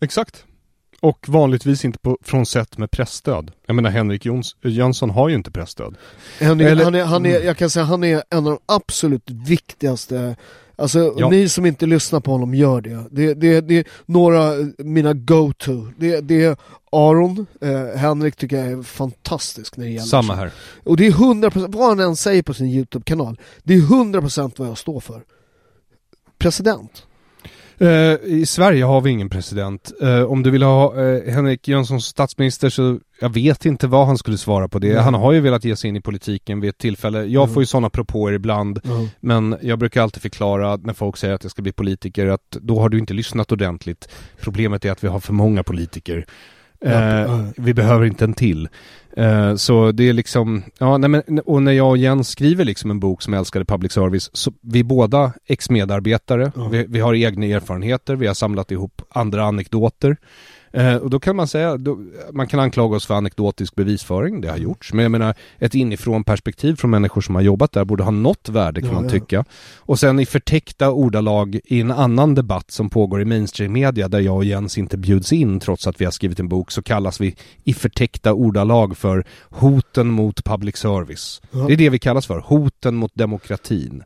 [0.00, 0.44] exakt.
[1.00, 3.52] Och vanligtvis inte på, från sätt med pressstöd.
[3.66, 5.96] Jag menar Henrik Jons, Jönsson har ju inte pressstöd.
[6.40, 9.30] Henrik, Eller- han är, han är, jag kan säga han är en av de absolut
[9.30, 10.36] viktigaste
[10.76, 11.30] Alltså Ja.
[11.30, 13.04] ni som inte lyssnar på honom, gör det.
[13.10, 15.86] Det, det, det är några eh, mina go-to.
[15.98, 16.56] Det, det är
[16.92, 20.52] Aron, eh, Henrik tycker jag är fantastisk när det gäller samma här.
[20.84, 24.68] Och det är 100%, vad han än säger på sin YouTube-kanal, det är 100% vad
[24.68, 25.22] jag står för.
[26.38, 27.06] President.
[27.78, 27.88] Eh,
[28.24, 29.92] I Sverige har vi ingen president.
[30.02, 34.06] Eh, om du vill ha eh, Henrik Jönsson som statsminister så jag vet inte vad
[34.06, 34.92] han skulle svara på det.
[34.94, 35.02] Nej.
[35.02, 37.18] Han har ju velat ge sig in i politiken vid ett tillfälle.
[37.24, 37.54] Jag Mm.
[37.54, 38.80] får ju sådana propåer ibland.
[39.20, 42.80] Men jag brukar alltid förklara när folk säger att jag ska bli politiker att då
[42.80, 44.08] har du inte lyssnat ordentligt.
[44.40, 46.26] Problemet är att vi har för många politiker.
[46.84, 48.68] Eh, vi behöver inte en till.
[49.16, 52.90] Eh, så det är liksom, ja nej men, och när jag och Jens skriver liksom
[52.90, 56.68] en bok som älskade public service, så vi är båda ex-medarbetare, Ja.
[56.68, 60.16] vi, vi har egna erfarenheter, vi har samlat ihop andra anekdoter.
[60.74, 61.98] Eh, och då kan man säga, då,
[62.32, 64.64] man kan anklaga oss för anekdotisk bevisföring, det har Mm.
[64.68, 68.10] gjorts, men jag menar ett inifrån perspektiv från människor som har jobbat där borde ha
[68.10, 69.10] något värde kan Ja, man ja.
[69.10, 69.44] tycka.
[69.78, 74.20] Och sen i förtäckta ordalag i en annan debatt som pågår i mainstream media där
[74.20, 77.20] jag och Jens inte bjuds in trots att vi har skrivit en bok så kallas
[77.20, 81.42] vi i förtäckta ordalag för hoten mot public service.
[81.50, 81.58] Ja.
[81.66, 84.02] Det är det vi kallas för, hoten mot demokratin.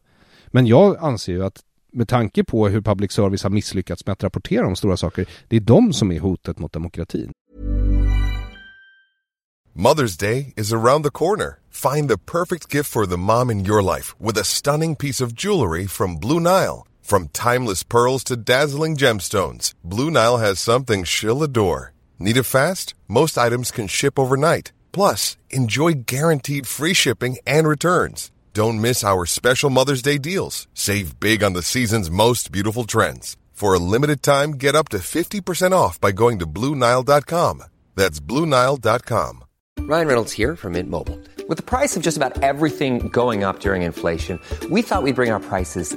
[0.47, 1.61] Men jag anser ju att
[1.93, 5.57] med tanke på hur public service har misslyckats med att rapportera om stora saker, det
[5.57, 7.33] är de som är hotet mot demokratin.
[9.75, 11.61] Mother's Day is around the corner.
[11.71, 15.33] Find the perfect gift for the mom in your life with a stunning piece of
[15.33, 16.85] jewelry from Blue Nile.
[17.01, 21.93] From timeless pearls to dazzling gemstones, Blue Nile has something she'll adore.
[22.19, 22.95] Need it fast?
[23.07, 24.73] Most items can ship overnight.
[24.91, 28.33] Plus, enjoy guaranteed free shipping and returns.
[28.59, 30.67] Don't miss our special Mother's Day deals.
[30.75, 33.37] Save big on the season's most beautiful trends.
[33.53, 37.63] For a limited time, get up to 50% off by going to BlueNile.com.
[37.95, 39.45] That's BlueNile.com.
[39.79, 41.21] Ryan Reynolds here from Mint Mobile.
[41.49, 45.31] With the price of just about everything going up during inflation, we thought we'd bring
[45.31, 45.97] our prices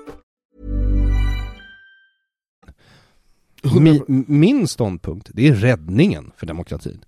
[3.79, 7.01] Mi, min ståndpunkt, det är räddningen för demokratin.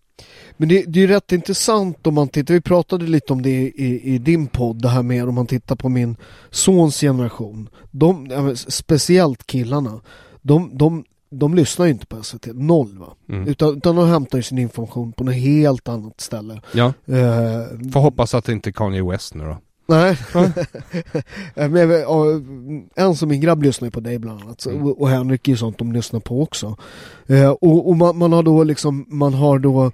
[0.57, 3.49] Men det, det är ju rätt intressant om man tittar, vi pratade lite om det
[3.49, 6.15] i, i din podd, det här med om man tittar på min
[6.49, 7.69] sons generation.
[7.91, 10.01] De, speciellt killarna,
[10.41, 13.13] de, de, de lyssnar ju inte på SVT, noll va?
[13.29, 13.47] Mm.
[13.47, 16.61] Utan, utan de hämtar ju sin information på något helt annat ställe.
[16.73, 19.57] Ja, Eh, får hoppas att det inte är Kanye West nu då.
[21.55, 22.25] Nej, men ja,
[22.95, 24.83] en som min grabb lyssnar på dig bland annat, Mm.
[24.83, 26.77] och, och Henrik är ju sånt de lyssnar på också.
[27.27, 29.91] Eh, och och man, man har då liksom, man har då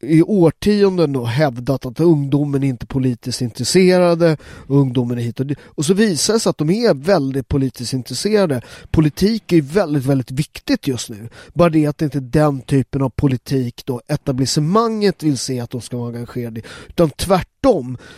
[0.00, 5.58] i årtionden då hävdat att ungdomen är inte politiskt intresserade, ungdomen är hit och dit.
[5.64, 8.62] Och så visar det sig att de är väldigt politiskt intresserade.
[8.90, 11.28] Politik är väldigt, väldigt viktigt just nu.
[11.54, 15.70] Bara det att det inte är den typen av politik då etablissemanget vill se att
[15.70, 16.62] de ska vara engagerade i.
[16.88, 17.57] Utan tvärtom,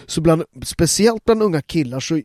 [0.06, 2.20] så bland, speciellt bland unga killar så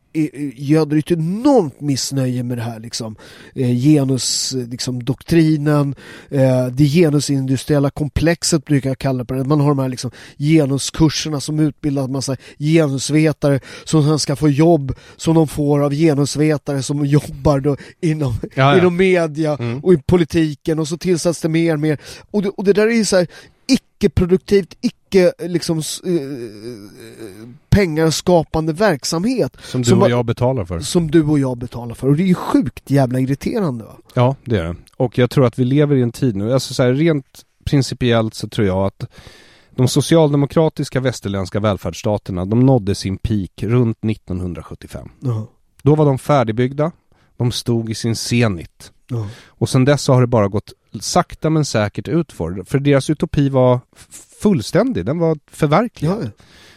[0.56, 3.16] göder det ett enormt missnöje med det här liksom.
[3.56, 5.96] Eh, genus, eh, liksom doktrinen,
[6.30, 9.44] eh, det genusindustriella komplexet brukar jag kalla det.
[9.44, 14.94] Man har de här liksom genuskurserna som utbildar massa genusvetare som sen ska få jobb
[15.18, 18.78] som de får av genusvetare som jobbar då inom, Ja, ja.
[18.80, 19.80] inom media Mm.
[19.80, 21.98] och i politiken och så tillsätts det mer och mer.
[22.32, 23.28] Och det, och det där är ju så här
[23.68, 25.84] icke-produktivt, icke liksom eh,
[27.70, 30.80] pengaskapande verksamhet Som du Som och jag betalar för.
[30.80, 32.08] som du och jag betalar för.
[32.08, 33.98] Och det är ju sjukt jävla irriterande va?
[34.14, 34.76] Ja, det är det.
[34.98, 38.34] Och jag tror att vi lever i en tid nu, alltså så här, rent principiellt
[38.34, 39.06] så tror jag att
[39.76, 45.10] de socialdemokratiska västerländska välfärdsstaterna, de nådde sin peak runt 1975.
[45.20, 45.48] Ja.
[45.82, 46.92] Då var de färdigbyggda,
[47.38, 48.92] de stod i sin zenit.
[49.10, 49.28] Ja.
[49.48, 52.64] Och sen dess har det bara gått sakta men säkert utför.
[52.64, 53.80] För deras utopi var
[54.42, 56.18] fullständig, den var förverkligad.
[56.24, 56.32] Ja,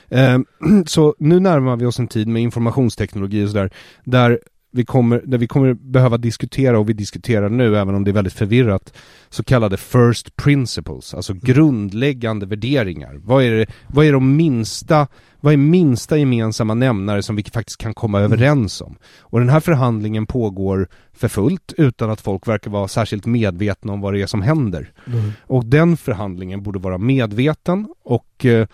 [0.09, 0.19] ja.
[0.19, 0.39] Eh,
[0.87, 3.71] så nu närmar vi oss en tid med informationsteknologi och sådär,
[4.05, 8.11] där vi kommer, där vi kommer behöva diskutera, och vi diskuterar nu, även om det
[8.11, 8.93] är väldigt förvirrat,
[9.29, 13.21] så kallade first principles, alltså grundläggande värderingar.
[13.25, 15.07] Vad är, det, vad är de minsta,
[15.41, 18.97] vad är minsta gemensamma nämnare som vi faktiskt kan komma överens om?
[19.21, 24.01] Och den här förhandlingen pågår för fullt utan att folk verkar vara särskilt medvetna om
[24.01, 24.93] vad det är som händer.
[25.07, 25.33] Mm.
[25.43, 28.67] Och den förhandlingen borde vara medveten och eh,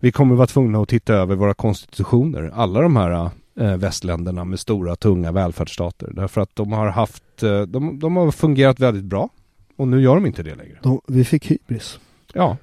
[0.00, 4.60] vi kommer vara tvungna att titta över våra konstitutioner, alla de här eh, västländerna med
[4.60, 6.12] stora tunga välfärdsstater.
[6.12, 9.28] Därför att de har haft, eh, de, de har fungerat väldigt bra
[9.76, 10.78] och nu gör de inte det längre.
[10.82, 11.98] De, vi fick hybris.
[12.32, 12.56] Ja,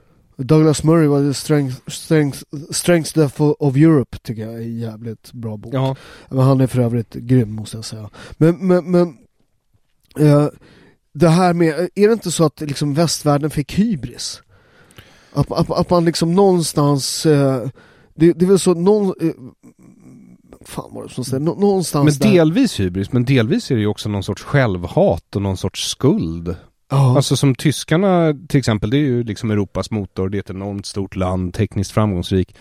[0.44, 1.78] Douglas Murray var the strength,
[2.72, 5.74] strength, Death of Europe tycker jag är en jävligt bra bok.
[5.74, 5.96] ja.
[6.30, 8.10] Men han är för övrigt grym måste jag säga.
[8.38, 9.18] Men, men, men
[10.20, 10.48] eh,
[11.14, 14.42] det här med, är det inte så att liksom västvärlden fick hybris?
[15.34, 17.70] Att, att, att man liksom någonstans, eh,
[18.16, 19.34] det, det är väl så, någon, eh,
[20.66, 23.82] fan var det som säger, nå, någonstans Men där- delvis hybris, men delvis är det
[23.82, 26.56] ju också någon sorts självhat och någon sorts skuld.
[26.92, 30.50] ja, Alltså som tyskarna till exempel, det är ju liksom Europas motor, det är ett
[30.50, 32.56] enormt stort land, tekniskt framgångsrik.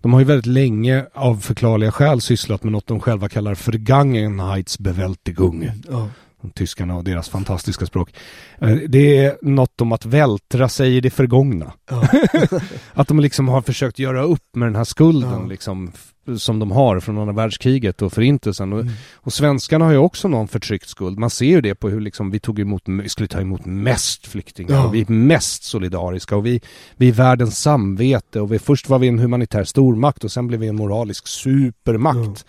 [0.00, 5.70] De har ju väldigt länge av förklarliga skäl sysslat med något de själva kallar Vergangenheitsbewältigung.
[5.90, 6.08] ja,
[6.50, 8.14] Tyskarna och deras fantastiska språk.
[8.58, 11.72] Eh, Det är något om att vältra sig i det förgångna.
[11.90, 12.08] ja,
[12.94, 15.46] Att de liksom har försökt göra upp med den här skulden Ja.
[15.46, 15.92] liksom,
[16.38, 18.72] som de har från andra världskriget och förintelsen.
[18.72, 18.92] Och, Mm.
[19.14, 21.18] och svenskarna har ju också någon förtryckt skuld.
[21.18, 24.26] Man ser ju det på hur liksom vi tog emot, vi skulle ta emot mest
[24.26, 24.74] flyktingar.
[24.74, 24.86] Ja.
[24.86, 26.60] Och vi är mest solidariska och vi,
[26.96, 30.60] vi är världens samvete och vi, först var vi en humanitär stormakt och sen blev
[30.60, 32.44] vi en moralisk supermakt.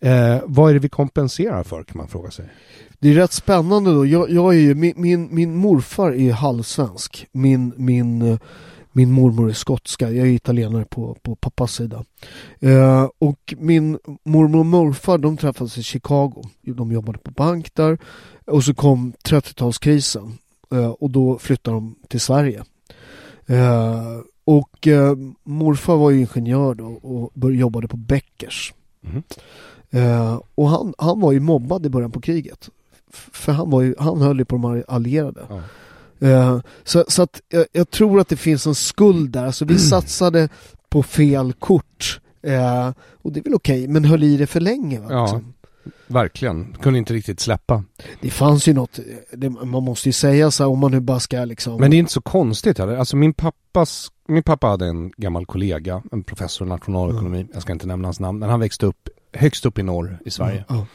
[0.00, 2.48] Eh, vad är det vi kompenserar för kan man fråga sig.
[2.98, 4.06] Det är rätt spännande då.
[4.06, 7.26] Jag, jag är ju, min, min, min morfar är halvsvensk.
[7.32, 8.38] Min, min, eh,
[8.92, 10.10] min mormor är skotska.
[10.10, 12.04] Jag är italienare på, på pappas sida.
[12.60, 16.42] Eh, och min mormor och morfar de träffades i Chicago.
[16.62, 17.98] De jobbade på bank där.
[18.46, 20.32] Och så kom 30-talskrisen.
[20.72, 22.64] Eh, och då flyttade de till Sverige.
[23.46, 28.74] Eh, och eh, morfar var ju ingenjör då och jobbade på Beckers.
[29.00, 29.22] Mhm.
[29.90, 32.70] Eh, och han, han var ju mobbad i början på kriget.
[33.10, 35.46] För han, var ju, han höll ju på de allierade.
[35.48, 35.60] Ja.
[36.28, 39.46] Eh, så så att jag, jag tror att det finns en skuld där.
[39.46, 40.48] Alltså vi satsade
[40.88, 42.20] på fel kort.
[42.42, 45.00] Eh, och det är väl okej, men höll i det för länge.
[45.00, 45.06] Va?
[45.10, 45.22] Ja.
[45.22, 45.54] Liksom.
[46.06, 47.84] Verkligen, kunde inte riktigt släppa.
[48.20, 48.98] Det fanns ju något,
[49.32, 51.80] det, man måste ju säga så här om man nu bara ska liksom...
[51.80, 52.96] Men det är inte så konstigt heller.
[52.96, 57.72] Alltså min pappas, min pappa hade en gammal kollega, en professor i nationalekonomi, jag ska
[57.72, 60.64] inte nämna hans namn, men han växte upp högst upp i norr i Sverige.
[60.68, 60.86] Ja,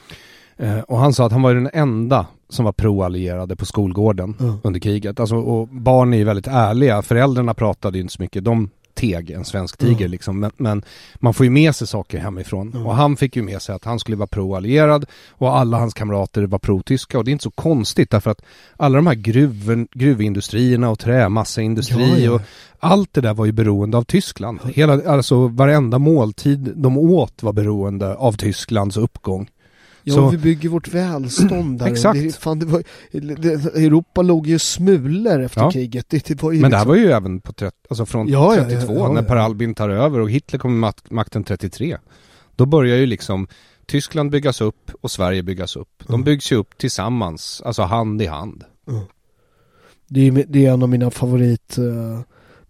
[0.57, 4.57] Eh, och han sa att han var den enda som var pro-allierade på skolgården Ja.
[4.63, 5.19] under kriget.
[5.19, 9.31] Alltså, och barn är ju väldigt ärliga, föräldrarna pratade ju inte så mycket, de teg
[9.31, 10.07] en svensk tiger Ja.
[10.07, 10.39] liksom.
[10.39, 10.83] Men, men
[11.15, 12.71] man får ju med sig saker hemifrån.
[12.73, 12.79] Ja.
[12.85, 16.43] Och han fick ju med sig att han skulle vara pro-allierad och alla hans kamrater
[16.43, 17.17] var pro-tyska.
[17.17, 18.41] Och det är inte så konstigt därför att
[18.77, 22.31] alla de här gruven, gruvindustrierna och trämassaindustri Ja, ja.
[22.31, 22.41] och
[22.79, 24.59] allt det där var ju beroende av Tyskland.
[24.73, 29.49] Hela, alltså varenda måltid de åt var beroende av Tysklands uppgång.
[30.03, 31.87] Ja, Så- vi bygger vårt välstånd där.
[31.87, 32.19] Exakt.
[32.19, 35.71] Det, fan, det var, det, Europa låg ju smulor efter Ja.
[35.71, 36.05] kriget.
[36.09, 38.55] Det, var ju Men det här liksom- var ju även på 30, alltså från Ja,
[38.55, 39.23] ja, ja, 32 ja, när.
[39.23, 41.97] Per Albin tar över och Hitler kommer mak- makten 33.
[42.55, 43.47] Då börjar ju liksom
[43.85, 46.03] Tyskland byggas upp och Sverige byggas upp.
[46.07, 46.23] De Mm.
[46.23, 48.63] byggs ju upp tillsammans, alltså hand i hand.
[50.07, 52.19] Det är, det är en av mina favorit eh,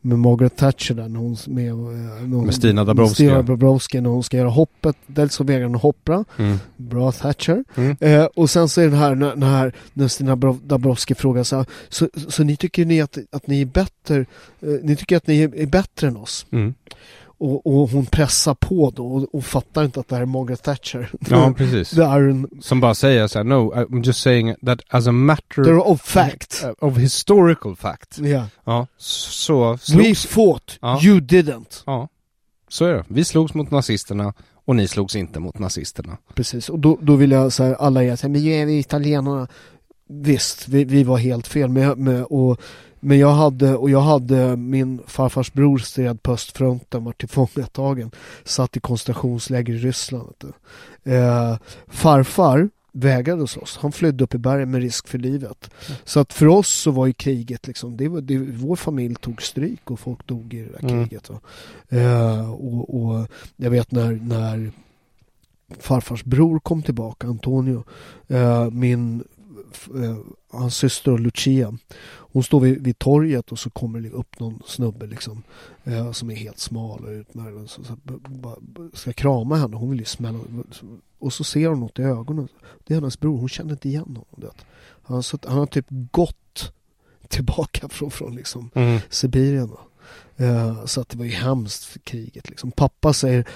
[0.05, 3.15] med Margaret Thatcher där, när hon, med, eh, när hon, Med Stina Dabrowski.
[3.15, 4.95] Stina Dabrowski när hon ska göra hoppet.
[5.07, 6.57] Dels så vägrar hon hoppa, Mm.
[6.77, 7.63] bra Thatcher.
[7.75, 7.97] Mm.
[7.99, 11.55] Eh, och sen så är det här när, när, när Stina Bro- Dabrowski frågar så,
[11.55, 14.19] här, så Så ni tycker ni att, att ni är bättre,
[14.61, 16.45] eh, ni tycker att ni är, är bättre än oss?
[16.51, 16.73] Mm.
[17.43, 20.63] Och, och hon pressar på då och, och fattar inte att det här är Margaret
[20.63, 21.11] Thatcher.
[21.29, 21.91] Ja, precis.
[21.91, 25.11] det är en Som bara säger så här, no, I'm just saying that as a
[25.11, 26.65] matter of fact.
[26.79, 28.19] of historical fact.
[28.19, 28.45] Yeah.
[28.65, 30.99] Ja, så We slogs, fought, Ja.
[31.03, 31.83] you didn't.
[31.85, 32.07] ja,
[32.69, 33.03] så är det.
[33.07, 34.33] Vi slogs mot nazisterna
[34.65, 36.17] och ni slogs inte mot nazisterna.
[36.35, 38.79] Precis, och då, då vill jag säga alla er, så här, men ju är vi
[38.79, 39.47] italienarna.
[40.09, 42.61] Visst, vi, vi var helt fel med, med och
[43.03, 48.11] men jag hade, och jag hade min farfars bror stred på östfronten, var tillfångatagen,
[48.43, 50.53] satt i koncentrationsläger i Ryssland.
[51.03, 55.69] Eh, farfar vägrade oss, han flydde upp i bergen med risk för livet.
[56.03, 59.41] Så att för oss så var ju kriget liksom, det var, det, vår familj tog
[59.41, 61.07] stryk och folk dog i det där Mm.
[61.07, 61.29] kriget.
[61.89, 64.71] Eh, och, och jag vet när, när
[65.79, 67.83] farfars bror kom tillbaka, Antonio.
[68.27, 69.23] Eh, min,
[69.95, 70.17] eh,
[70.53, 71.77] hans syster Lucia.
[72.05, 75.43] Hon står vid, vid torget och så kommer det upp någon snubbe liksom.
[75.83, 77.71] Eh, som är helt smal och utmärkt.
[77.71, 77.97] Så, så,
[78.29, 78.57] bara-
[78.93, 79.75] ska krama henne.
[79.77, 80.39] Hon vill ju smälla.
[81.19, 82.47] Och så ser hon något i ögonen.
[82.83, 83.39] Det är hennes bror.
[83.39, 84.25] Hon känner inte igen honom.
[84.35, 84.49] Det.
[85.03, 86.73] Han, har sutt- han har typ gått
[87.27, 88.99] tillbaka från, från liksom Mm.
[89.09, 89.71] Sibirien.
[90.37, 92.49] Eh, så att det var ju hemskt för kriget.
[92.49, 92.71] Liksom.
[92.71, 93.47] Pappa säger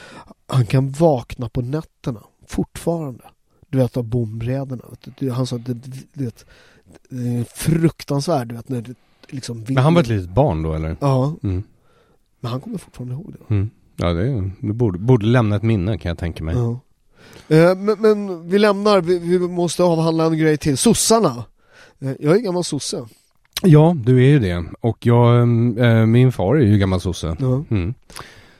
[0.48, 3.24] han kan vakna på nätterna fortfarande.
[3.70, 4.84] Du vet av bombräderna.
[5.34, 5.74] Han sa att det,
[6.14, 6.46] det,
[7.10, 8.48] är fruktansvärt.
[8.50, 8.94] Du vet när det
[9.30, 10.96] liksom Men han var ett litet barn då eller?
[11.00, 11.64] Ja, Mm.
[12.40, 13.54] men han kommer fortfarande ihåg det.
[13.54, 13.70] Mm.
[13.96, 16.56] Ja det, är, det borde, borde lämna ett minne kan jag tänka mig.
[16.56, 16.80] Ja.
[17.56, 20.78] Eh, men, men vi lämnar, vi, vi måste avhandla en grej till.
[20.78, 21.44] Sossarna.
[22.00, 23.06] Eh, jag är gammal sosse.
[23.64, 24.66] Ja, du är ju det.
[24.82, 25.48] Och jag,
[26.08, 27.36] min far är ju gammal sosse.
[27.40, 27.64] Ja.
[27.70, 27.94] Mm.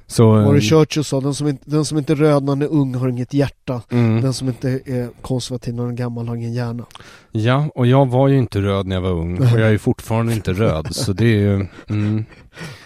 [0.08, 0.32] Så...
[0.32, 2.62] Var det eh, Churchill sa, den som, inte, den som inte är röd när han
[2.62, 3.82] är ung har inget hjärta.
[3.90, 4.22] mm.
[4.22, 6.86] Den som inte är konservativ när han är gammal har ingen hjärna.
[7.32, 9.78] Ja, och jag var ju inte röd när jag var ung och jag är ju
[9.78, 12.26] fortfarande inte röd så det är ju mm.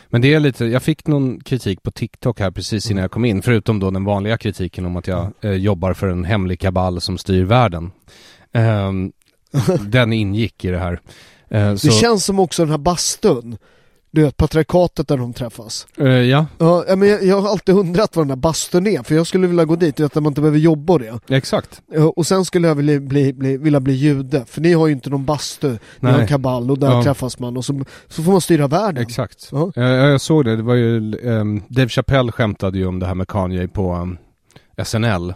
[0.10, 3.26] Men det är lite, jag fick någon kritik på TikTok här precis innan jag kom
[3.26, 7.02] in förutom då den vanliga kritiken om att jag eh, jobbar för en hemlig kabal
[7.02, 7.92] som styr världen
[8.54, 9.12] Ehm,
[9.88, 11.02] Den ingick i det här
[11.52, 13.58] Eh, så, Det känns som också den här bastun.
[14.14, 15.88] Du vet patriarkatet där de träffas.
[15.98, 19.16] eh, Ja, Ja, men jag, jag har alltid undrat vad den där bastun är, för
[19.16, 21.20] jag skulle vilja gå dit, där man inte behöver jobba och det.
[21.36, 24.88] exakt Ja, Och sen skulle jag vilja bli, bli, vilja bli jude, för ni har
[24.88, 26.14] ju inte någon bastu, ni Nej.
[26.14, 27.04] har en kabal och där Ja.
[27.04, 29.04] träffas man och så, så får man styra världen.
[29.04, 29.50] Exakt.
[29.52, 29.72] Ja.
[29.76, 33.16] Jag, jag såg det, det var ju, ehm, Dave Chappelle skämtade ju om det här
[33.16, 34.18] med Kanye på um,
[34.84, 35.34] SNL.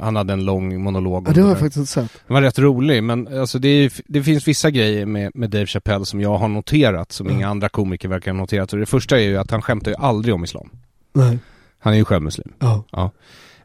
[0.00, 2.12] Han hade en lång monolog Ja, det har jag faktiskt inte sett.
[2.26, 5.66] Den var rätt rolig, men alltså det, är, det finns vissa grejer med, med Dave
[5.66, 7.38] Chappelle som jag har noterat, som Mm.
[7.38, 8.72] inga andra komiker verkar ha noterat.
[8.72, 10.70] Och det första är ju att han skämtar ju aldrig om islam.
[11.12, 11.38] Nej.
[11.78, 12.52] Han är ju själv muslim.
[12.58, 13.10] Ja.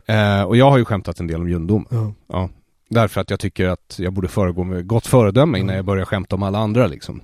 [0.05, 1.85] Eh, och jag har ju skämtat en del om jundom.
[1.89, 2.13] Ja.
[2.27, 2.49] Ja.
[2.89, 6.35] Därför att jag tycker att jag borde föregå med gott föredöme innan jag börjar skämta
[6.35, 7.21] om alla andra liksom.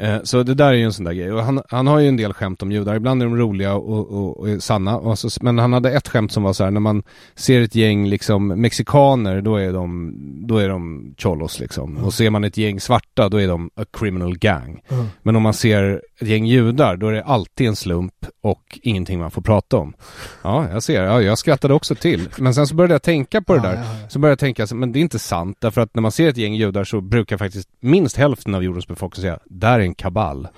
[0.00, 1.32] Eh, Så det där är ju en sån där grej.
[1.32, 2.94] Och han, han har ju en del skämt om judar.
[2.96, 4.96] Ibland är de roliga och, och, och sanna.
[4.98, 7.02] Och så, men han hade ett skämt som var så här, när man
[7.34, 10.14] ser ett gäng liksom mexikaner, då är de,
[10.48, 11.96] då är de cholos liksom.
[11.96, 14.80] Och ser man ett gäng svarta, då är de a criminal gang.
[14.88, 15.06] Ja.
[15.22, 19.18] Men om man ser ett gäng judar, då är det alltid en slump och ingenting
[19.20, 19.94] man får prata om.
[20.42, 21.04] Ja, jag ser.
[21.04, 22.28] Ja, jag skrattade också till.
[22.38, 23.84] Men sen så började jag tänka på det där.
[24.08, 25.56] Så började jag tänka, men det är inte sant.
[25.60, 28.88] Därför att när man ser ett gäng judar så brukar faktiskt minst hälften av jordens
[28.88, 30.48] befolkning säga, där är en kabal.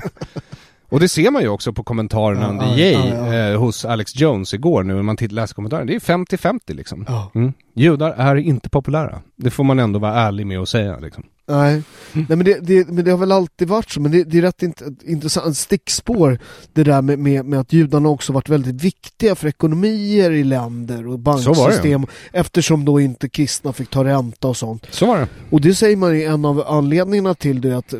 [0.90, 3.34] Och det ser man ju också på kommentarerna under ja, Yay ja, ja.
[3.34, 5.86] Eh, hos Alex Jones igår nu när man tittar, läser kommentarerna.
[5.86, 7.06] Det är 50-50 liksom.
[7.36, 7.54] Mm.
[7.76, 9.22] Judar är inte populära.
[9.36, 11.24] Det får man ändå vara ärlig med att säga liksom.
[11.48, 11.82] Nej,
[12.14, 14.42] Nej men, det, det, men det har väl alltid varit så, men det, det är
[14.42, 16.40] rätt int, intressant stickspår
[16.74, 21.08] det där med, med, med att judarna också varit väldigt viktiga för ekonomier i länder
[21.08, 24.88] och banksystem eftersom då inte kristna fick ta ränta och sånt.
[24.92, 25.28] Så var det.
[25.50, 28.00] Och det säger man är en av anledningarna till det att, eh,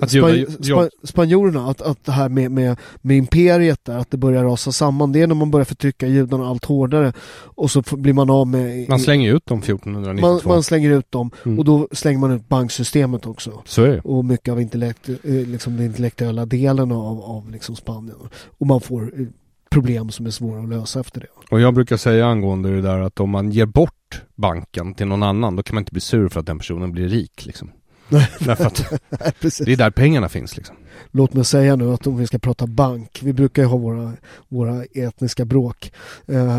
[0.00, 4.10] Att span, judar- spa, spanjorerna, att, att det här med, med, med imperiet där, att
[4.10, 7.12] det börjar rasa samman, det är när man börjar förtrycka judarna allt hårdare
[7.44, 10.26] och så blir man av med Man slänger ut dem 1492.
[10.28, 11.58] man, man slänger ut dem Mm.
[11.58, 13.62] och då slänger man ut banksystemet också.
[13.64, 14.00] Så är det.
[14.00, 18.16] Och mycket av intellekt, eh, liksom den intellektuella delen av, av liksom Spanien.
[18.58, 19.26] Och man får eh,
[19.70, 21.26] problem som är svåra att lösa efter det.
[21.50, 25.22] Och jag brukar säga angående det där att om man ger bort banken till någon
[25.22, 27.70] annan, då kan man inte bli sur för att den personen blir rik liksom.
[28.40, 28.92] Därför att
[29.40, 30.76] det är där pengarna finns liksom.
[31.10, 34.12] Låt mig säga nu att om vi ska prata bank, vi brukar ju ha våra,
[34.48, 35.92] våra etniska bråk.
[36.26, 36.58] Eh,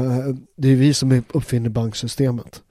[0.57, 2.61] det är vi som uppfinner banksystemet.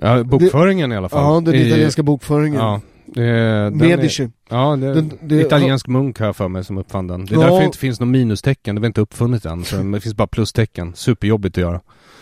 [0.00, 1.34] Ja, bokföringen i alla fall.
[1.34, 2.60] Ja, den italienska bokföringen.
[2.60, 4.22] Ja, det, Medici.
[4.22, 7.26] Är, ja, det, Den- det- italiensk munk jag för mig som uppfann den.
[7.26, 7.40] Det är Ja.
[7.42, 9.64] därför det inte finns något minustecken, det var inte uppfunnet än.
[9.64, 10.94] Så det finns bara plustecken.
[10.94, 11.80] Superjobbigt att göra.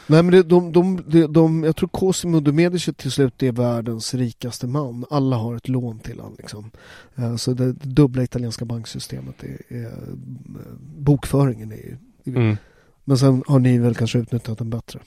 [0.09, 3.53] Nej men det, de, de, de, de, jag tror Cosimo de Medici till slut är
[3.53, 5.05] världens rikaste man.
[5.11, 6.35] Alla har ett lån till honom.
[6.39, 6.71] Liksom.
[7.17, 9.91] Eh, Så det, det dubbla italienska banksystemet är, är
[10.99, 11.97] bokföringen är ju
[12.37, 12.57] Mm.
[13.05, 14.99] Men sen har ni väl kanske utnyttjat den bättre.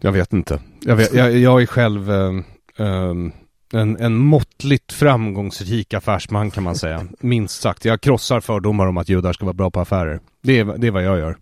[0.00, 0.60] Jag vet inte.
[0.80, 2.44] Jag, vet, jag, jag är själv ehm,
[2.76, 3.32] ehm,
[3.72, 7.06] en, en måttligt framgångsrik affärsman kan man säga.
[7.20, 7.84] Minst sagt.
[7.84, 10.20] Jag krossar fördomar om att judar ska vara bra på affärer.
[10.42, 11.36] Det är, det är vad jag gör.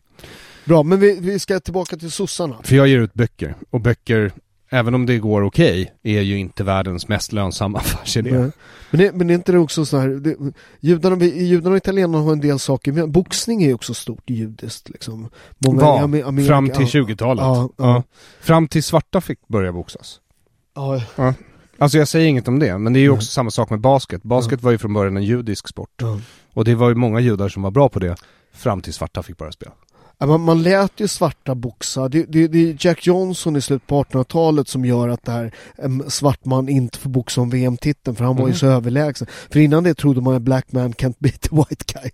[0.64, 2.57] Bra, men vi, vi ska tillbaka till sossarna.
[2.62, 3.55] För jag ger ut böcker.
[3.70, 4.32] Och böcker,
[4.75, 8.31] även om det går okej, är ju inte världens mest lönsamma affärsidé.
[8.91, 10.37] Men, det, men är inte det också så här, det,
[10.81, 14.89] judarna, judarna och italienarna har en del saker, men boxning är ju också stort judiskt
[14.89, 15.29] liksom.
[15.59, 17.43] Många Ame- Amerika- fram till 20-talet.
[17.45, 18.03] Ja, Ja, ja.
[18.41, 20.20] Fram till svarta fick börja boxas.
[20.75, 21.01] Ja,
[21.79, 24.22] Alltså jag säger inget om det, men det är ju också samma sak med basket.
[24.22, 25.91] Basket var ju från början en judisk sport.
[25.97, 26.20] ja.
[26.53, 28.16] Och det var ju många judar som var bra på det,
[28.53, 29.72] fram till svarta fick börja spela.
[30.20, 32.08] Man, man lät ju svarta boxa.
[32.08, 35.54] Det, det, det är Jack Johnson i slutet på 1800-talet som gör att det här,
[35.76, 38.58] en svart man inte får boxa om VM-titeln för han var ju Mhm.
[38.58, 39.26] så överlägsen.
[39.50, 42.10] För innan det trodde man att black man can't beat the white guy.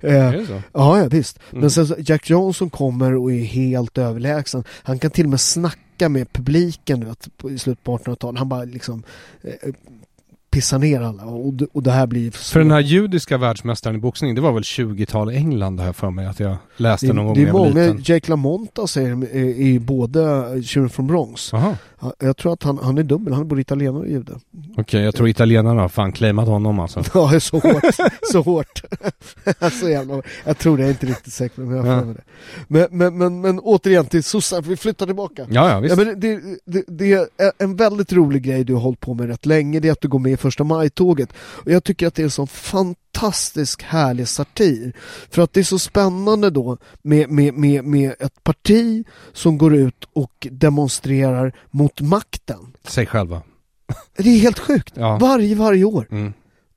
[0.10, 0.62] Eh, så?
[0.72, 1.38] Ja, ja visst.
[1.50, 1.60] Mm.
[1.60, 4.64] Men sen så Jack Johnson kommer och är helt överlägsen.
[4.82, 8.38] Han kan till och med snacka med publiken vet, i slutet på 1800-talet.
[8.38, 9.02] Han bara liksom
[9.42, 9.70] eh,
[10.50, 14.34] pissar ner alla och, och det här blir För den här judiska världsmästaren i boxning,
[14.34, 17.42] det var väl 20-tal England jag för mig att jag läste det, någon gång det
[17.48, 18.00] är många, liten.
[18.04, 21.52] Jake LaMonta säger i, i både Children from Bronx.
[21.52, 24.32] Jaha, Ja, Jag tror att han, han är dubbel, han är både italienare och jude.
[24.76, 27.02] okej jag tror italienarna har fan claimat honom alltså.
[27.14, 27.84] Ja, så hårt.
[28.32, 28.82] så hårt.
[29.80, 32.00] så jävla Jag tror det, jag är inte riktigt säker men jag har Ja.
[32.02, 32.20] det.
[32.68, 35.46] Men, men, men, men återigen till sossar, vi flyttar tillbaka.
[35.50, 35.96] Ja, ja visst.
[35.98, 37.26] Ja, men det, det, det är
[37.58, 40.08] en väldigt rolig grej du har hållit på med rätt länge, det är att du
[40.08, 41.32] går med första maj-tåget.
[41.38, 44.92] Och jag tycker att det är en sån fantastisk härlig satir.
[45.30, 49.74] För att det är så spännande då med, med, med, med ett parti som går
[49.74, 52.72] ut och demonstrerar mot makten.
[52.84, 53.42] Sig själva.
[54.16, 54.92] Det är helt sjukt.
[54.96, 55.18] Ja.
[55.20, 56.06] Varje, varje år.
[56.10, 56.32] Mm.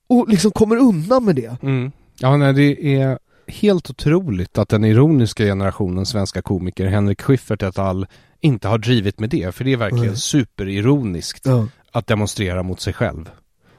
[0.06, 1.62] Och liksom kommer undan med det.
[1.62, 1.92] Mm.
[2.18, 7.78] Ja, nej, det är helt otroligt att den ironiska generationen svenska komiker, Henrik Schyffert et
[7.78, 8.06] al,
[8.40, 9.54] inte har drivit med det.
[9.54, 10.16] För det är verkligen Nej.
[10.16, 11.68] superironiskt Ja.
[11.92, 13.30] att demonstrera mot sig själv.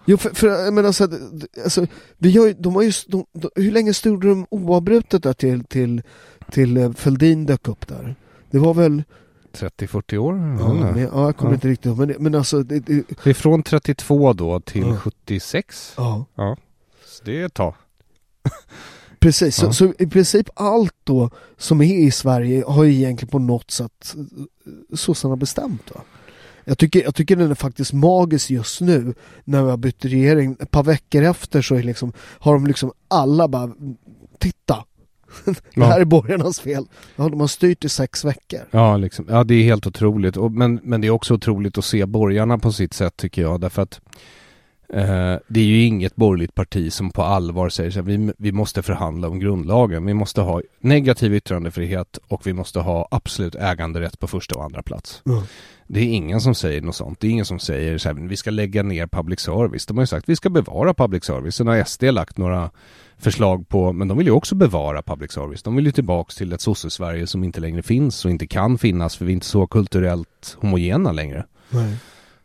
[0.05, 1.11] Jo, för, för jag menar så att,
[1.63, 1.87] alltså,
[2.17, 5.63] vi har ju, de har ju, de, de, hur länge stod de oavbrutet där till,
[5.63, 6.01] till,
[6.51, 8.15] till eh, Fälldin dök upp där?
[8.51, 9.03] Det var väl,
[9.53, 10.37] 30-40 år?
[10.37, 11.55] ja, Ja, men, ja jag kommer Ja.
[11.55, 14.97] inte riktigt ihåg, men, men alltså, det, det, Det är från 32 då till Ja.
[14.97, 15.93] 76.
[15.97, 16.25] ja.
[17.05, 17.75] Så det är ett tag.
[19.19, 19.67] Precis, Ja.
[19.67, 23.71] så, så i princip allt då som är i Sverige har ju egentligen på något
[23.71, 24.23] sätt eh,
[24.95, 26.01] sossarna bestämt va?
[26.65, 29.13] Jag tycker, jag tycker den är faktiskt magisk just nu
[29.43, 30.57] när vi har bytt regering.
[30.59, 33.71] Ett par veckor efter så är liksom, har de liksom alla bara
[34.39, 34.85] Titta!
[35.75, 36.85] det här är borgarnas fel.
[37.15, 38.59] Ja, de har styrt i sex veckor.
[38.71, 39.25] Ja, liksom.
[39.29, 40.37] ja, det är helt otroligt.
[40.37, 43.61] Och, men, men det är också otroligt att se borgarna på sitt sätt tycker jag.
[43.61, 44.01] Därför att
[44.89, 48.83] eh, det är ju inget borgerligt parti som på allvar säger här, vi, vi måste
[48.83, 50.05] förhandla om grundlagen.
[50.05, 54.81] Vi måste ha negativ yttrandefrihet och vi måste ha absolut äganderätt på första och andra
[54.81, 55.21] plats.
[55.25, 55.43] Ja.
[55.87, 57.19] Det är ingen som säger något sånt.
[57.19, 59.85] Det är ingen som säger så här, vi ska lägga ner public service.
[59.85, 61.55] De har ju sagt vi ska bevara public service.
[61.55, 62.71] Sen har SD lagt några
[63.17, 65.63] förslag på, men de vill ju också bevara public service.
[65.63, 69.15] De vill ju tillbaks till ett sosse-Sverige som inte längre finns och inte kan finnas
[69.15, 71.45] för vi är inte så kulturellt homogena längre.
[71.69, 71.95] Nej.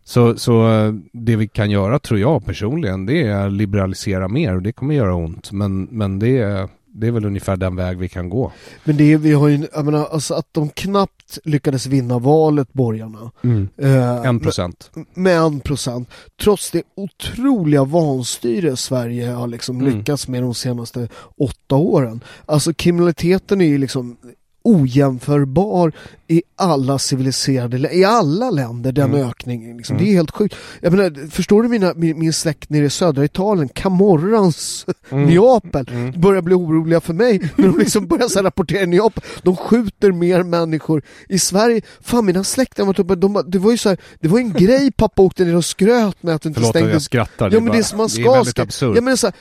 [0.04, 4.62] Så, så eh, det vi kan göra tror jag personligen det är liberalisera mer och
[4.62, 5.52] det kommer göra ont.
[5.52, 8.52] Men, men det, är, det är väl ungefär den väg vi kan gå.
[8.84, 13.30] Men det vi har ju, jag menar, alltså att de knappt lyckades vinna valet, borgarna.
[13.76, 14.90] Eh, En procent.
[15.14, 16.08] med en procent.
[16.42, 19.96] Trots det otroliga vanstyre Sverige har liksom Mm.
[19.98, 22.20] lyckats med de senaste åtta åren.
[22.46, 24.16] Alltså kriminaliteten är ju liksom
[24.62, 25.92] ojämförbar
[26.30, 29.28] i alla civiliserade lä- i alla länder den Mm.
[29.28, 29.76] ökningen.
[29.76, 29.96] Liksom.
[29.96, 30.04] Mm.
[30.06, 30.54] Det är helt sjukt.
[30.80, 36.20] Jag menar, förstår du mina, min, min släkt nere i södra Italien, Camorrans Neapel, Mm.
[36.20, 39.22] börjar bli oroliga för mig när de liksom börjar så rapportera Neapel.
[39.42, 41.82] De skjuter mer människor i Sverige.
[42.00, 44.90] Fan mina släktingar var typ, de, det var ju så här, det var en grej
[44.92, 47.50] pappa åkte ner och skröt med att det inte Förlåt stängde jag skrattar.
[47.50, 48.96] Ja men det är bara- som man det är ska väldigt absurt.
[48.96, 49.34] Ja, men så här,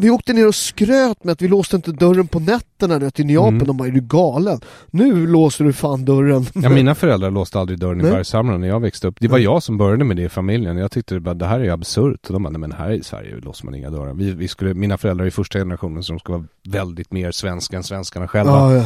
[0.00, 3.54] vi åkte ner och skröt med att vi låste inte dörren på nätterna till Neapel.
[3.54, 3.66] Mm.
[3.66, 4.60] De bara, är du galen?
[4.90, 6.46] Nu låser du fan dörren.
[6.54, 8.12] Ja, mina föräldrar låste aldrig dörren i Nej.
[8.12, 9.16] Bergshamra när jag växte upp.
[9.20, 10.76] Det var jag som började med det i familjen.
[10.76, 12.26] Jag tyckte bara, det här är absurt.
[12.26, 14.14] Och de bara, nej men här i Sverige låser man inga dörrar.
[14.14, 17.82] Vi, vi skulle, mina föräldrar är första generationen som ska vara väldigt mer svenska än
[17.82, 18.52] svenskarna själva.
[18.52, 18.84] Ja, ja.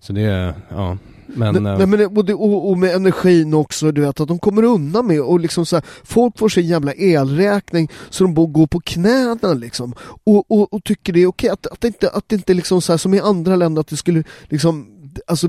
[0.00, 0.98] Så det är, ja.
[1.26, 4.28] Men, Nej, eh, nej, men och, det, och, och med energin också, du vet att
[4.28, 8.34] de kommer undan med och liksom så här, folk får sin jävla elräkning så de
[8.34, 9.94] bara går på knäna liksom
[10.24, 12.82] och, och, och tycker det är okej att, att det inte, att det inte liksom
[12.82, 14.86] så här, som i andra länder att det skulle liksom,
[15.26, 15.48] alltså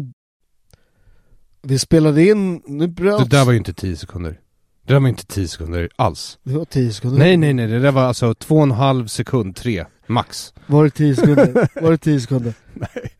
[1.64, 4.40] vi spelade in, nu bröts det där var ju inte 10 sekunder.
[4.88, 6.38] Det där var inte 10 sekunder alls.
[6.44, 7.68] det var tio sekunder Nej, nej, nej.
[7.68, 10.54] Det där var alltså två och en halv sekund, tre, max.
[10.68, 11.68] Var det tio sekunder?
[11.82, 12.54] Var det tio sekunder?
[12.74, 13.12] Nej.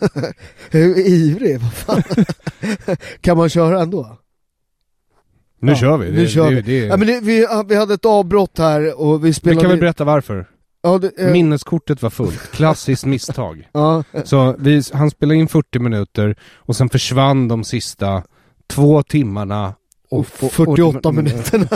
[0.70, 2.02] Jag är ivrig, vad fan
[3.20, 4.18] Kan man köra ändå?
[5.60, 6.12] Nu Ja, kör vi.
[6.12, 6.62] nu kör det, vi.
[6.80, 9.70] Det, Ja, men det, vi, vi hade ett avbrott här och vi vi spelade kan
[9.70, 10.46] väl berätta varför?
[10.86, 12.50] Ja, det, eh, Minneskortet var fullt.
[12.52, 13.68] Klassiskt misstag.
[13.72, 18.22] ja, Så vi, han spelade in 40 minuter och sen försvann de sista
[18.66, 19.74] två timmarna
[20.10, 21.66] och 48 minuterna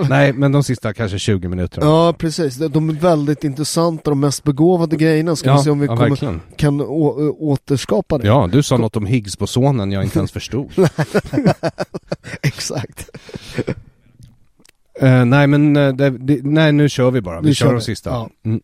[0.08, 1.86] Nej, men de sista kanske 20 minuterna.
[1.86, 5.80] Ja precis, De- är väldigt intressanta, de mest begåvade grejerna ska ja, vi se om
[5.80, 10.04] vi ja, kommer, kan å, å, återskapa det Ja, du sa något om Higgsbosonen jag
[10.04, 10.70] inte ens förstod.
[12.42, 13.10] Exakt
[15.00, 17.40] Eh, nej, men eh, det, det, nej, nu kör vi bara.
[17.40, 17.82] Vi Nu kör kör de vi.
[17.84, 18.10] sista.
[18.10, 18.30] Ja.
[18.44, 18.60] Mm.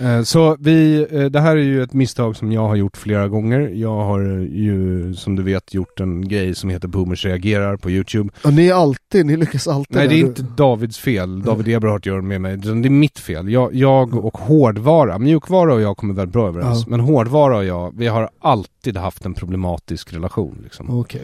[0.00, 3.60] Eh, Så vi, det här är ju ett misstag som jag har gjort flera gånger.
[3.60, 4.20] Jag har
[4.50, 8.30] ju som du vet gjort en grej som heter Boomers reagerar på YouTube.
[8.44, 9.96] Ja, ni är alltid, ni lyckas alltid.
[9.96, 10.26] Nej det är där.
[10.28, 13.48] inte Davids fel, David Eberhardt gör med mig, utan det är mitt fel.
[13.52, 16.78] Jag, jag och hårdvara, mjukvara och jag kommer väldigt bra överens.
[16.86, 16.90] Ja.
[16.90, 21.00] Men hårdvara och jag, vi har alltid haft en problematisk relation liksom.
[21.00, 21.22] Okej.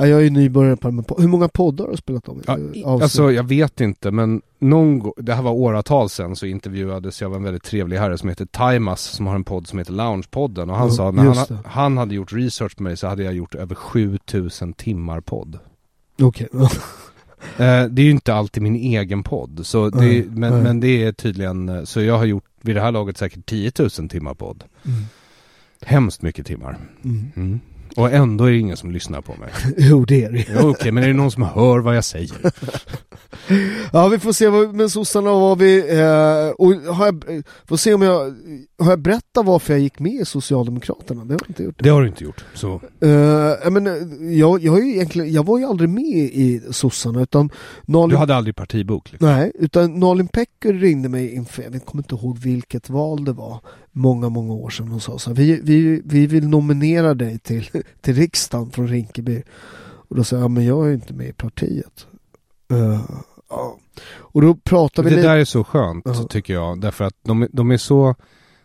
[0.00, 2.42] Ja, jag är ju nybörjare på med Hur många poddar har du spelat om?
[2.46, 7.20] Ja, Eh, alltså jag vet inte men någon det här var åratal sedan så intervjuades
[7.20, 9.92] jag av en väldigt trevlig herre som heter Timas som har en podd som heter
[9.92, 13.22] Loungepodden och han Ja, sa när han, han hade gjort research på mig så hade
[13.22, 15.58] jag gjort över 7000 timmar podd.
[16.22, 16.48] Okej.
[17.56, 20.62] Eh, det är ju inte alltid min egen podd så det, Nej, men, nej.
[20.62, 23.72] men det är tydligen, eh, så jag har gjort vid det här laget säkert 10
[23.78, 24.64] 000 timmar podd.
[24.84, 25.00] Mm.
[25.82, 26.78] Hemskt mycket timmar.
[28.00, 29.48] Och ändå är det ingen som lyssnar på mig.
[29.76, 32.36] Jo det är det Ja, Okej, men är det någon som hör vad jag säger?
[33.92, 37.76] Ja vi får se vad, med sossarna var vi, eh, och har jag, eh, får
[37.76, 38.34] se om jag,
[38.78, 41.24] har jag berättat varför jag gick med i Socialdemokraterna?
[41.24, 41.74] Det har jag inte gjort.
[41.78, 42.44] Det har du inte gjort.
[42.54, 42.80] Så.
[43.00, 43.92] Eh, jag, men, eh,
[44.38, 47.50] jag, jag, har ju egentligen, jag var ju aldrig med i sossarna utan
[47.86, 49.12] Nalin, Du hade aldrig partibok?
[49.12, 49.28] Liksom.
[49.28, 53.60] Nej, utan Nalin Pecker ringde mig inför, jag kommer inte ihåg vilket val det var,
[53.92, 57.68] många, många år sedan och sa så här, vi, vi, vi vill nominera dig till,
[58.00, 59.42] till riksdagen från Rinkeby.
[60.08, 62.06] Och då sa jag, ja, men jag är inte med i partiet.
[62.70, 63.00] Eh,
[63.50, 63.76] ja.
[64.12, 65.28] Och då pratade vi Det lite...
[65.28, 66.14] där är så skönt Ja.
[66.30, 66.80] tycker jag.
[66.80, 68.14] Därför att de, de är så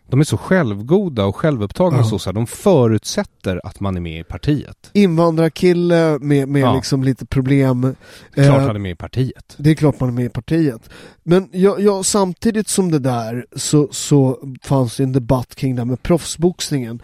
[0.08, 2.04] de är så självgoda och självupptagna Ja.
[2.04, 2.34] sossar.
[2.34, 4.90] De förutsätter att man är med i partiet.
[4.94, 6.76] Invandrarkille med, med Ja.
[6.76, 7.96] liksom lite problem.
[8.34, 9.56] Klart Eh, han är med i partiet.
[9.58, 10.90] Det är klart man är med i partiet.
[11.24, 15.82] Men jag, jag, samtidigt som det där så, så fanns det en debatt kring det
[15.82, 17.02] här med proffsboxningen.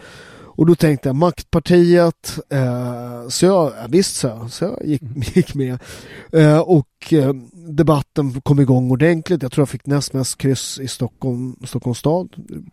[0.62, 5.02] Och då tänkte jag Maktpartiet, eh, så jag, ja, visst så, jag, så jag gick,
[5.36, 5.80] gick med.
[6.32, 9.44] Eh, och eh, debatten kom igång ordentligt.
[9.44, 12.30] Jag tror jag fick näst mest kryss i Stockholm, Stockholms stad.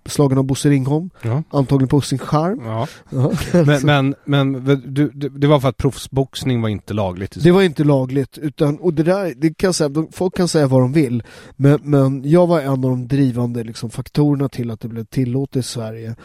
[0.07, 1.43] Slagen av Bosse Ringholm, Ja.
[1.51, 2.61] antagligen på sin charm.
[2.65, 2.87] Ja.
[3.11, 3.33] Ja.
[3.53, 4.65] Men, men, men
[4.95, 8.79] du, det, det var för att proffsboxning var inte lagligt Det var inte lagligt, utan,
[8.79, 11.23] och det där, det kan säga, folk kan säga vad de vill,
[11.57, 15.57] men, men jag var en av de drivande liksom, faktorerna till att det blev tillåtet
[15.57, 16.17] i Sverige.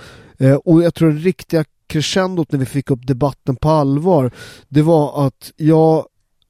[0.43, 4.31] Eh, och jag tror det riktiga crescendot när vi fick upp debatten på allvar,
[4.69, 6.05] det var att jag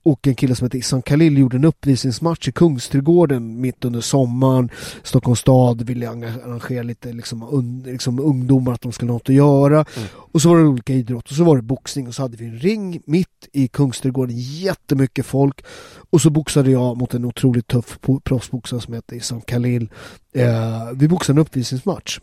[0.05, 4.69] och en kille som heter Issan Khalil gjorde en uppvisningsmatch i Kungsträdgården mitt under sommaren.
[5.03, 9.35] Stockholms stad ville arrangera lite liksom, un, liksom ungdomar att de skulle ha något att
[9.35, 9.85] göra.
[10.31, 12.45] Och så var det olika idrotter, och så var det boxning och så hade vi
[12.45, 15.65] en ring mitt i Kungsträdgården, jättemycket folk.
[16.09, 19.89] Och så boxade jag mot en otroligt tuff proffsboxare som heter Isam Khalil.
[20.33, 22.19] Eh, vi boxade en uppvisningsmatch.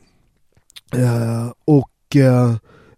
[0.95, 2.55] Eh, och eh,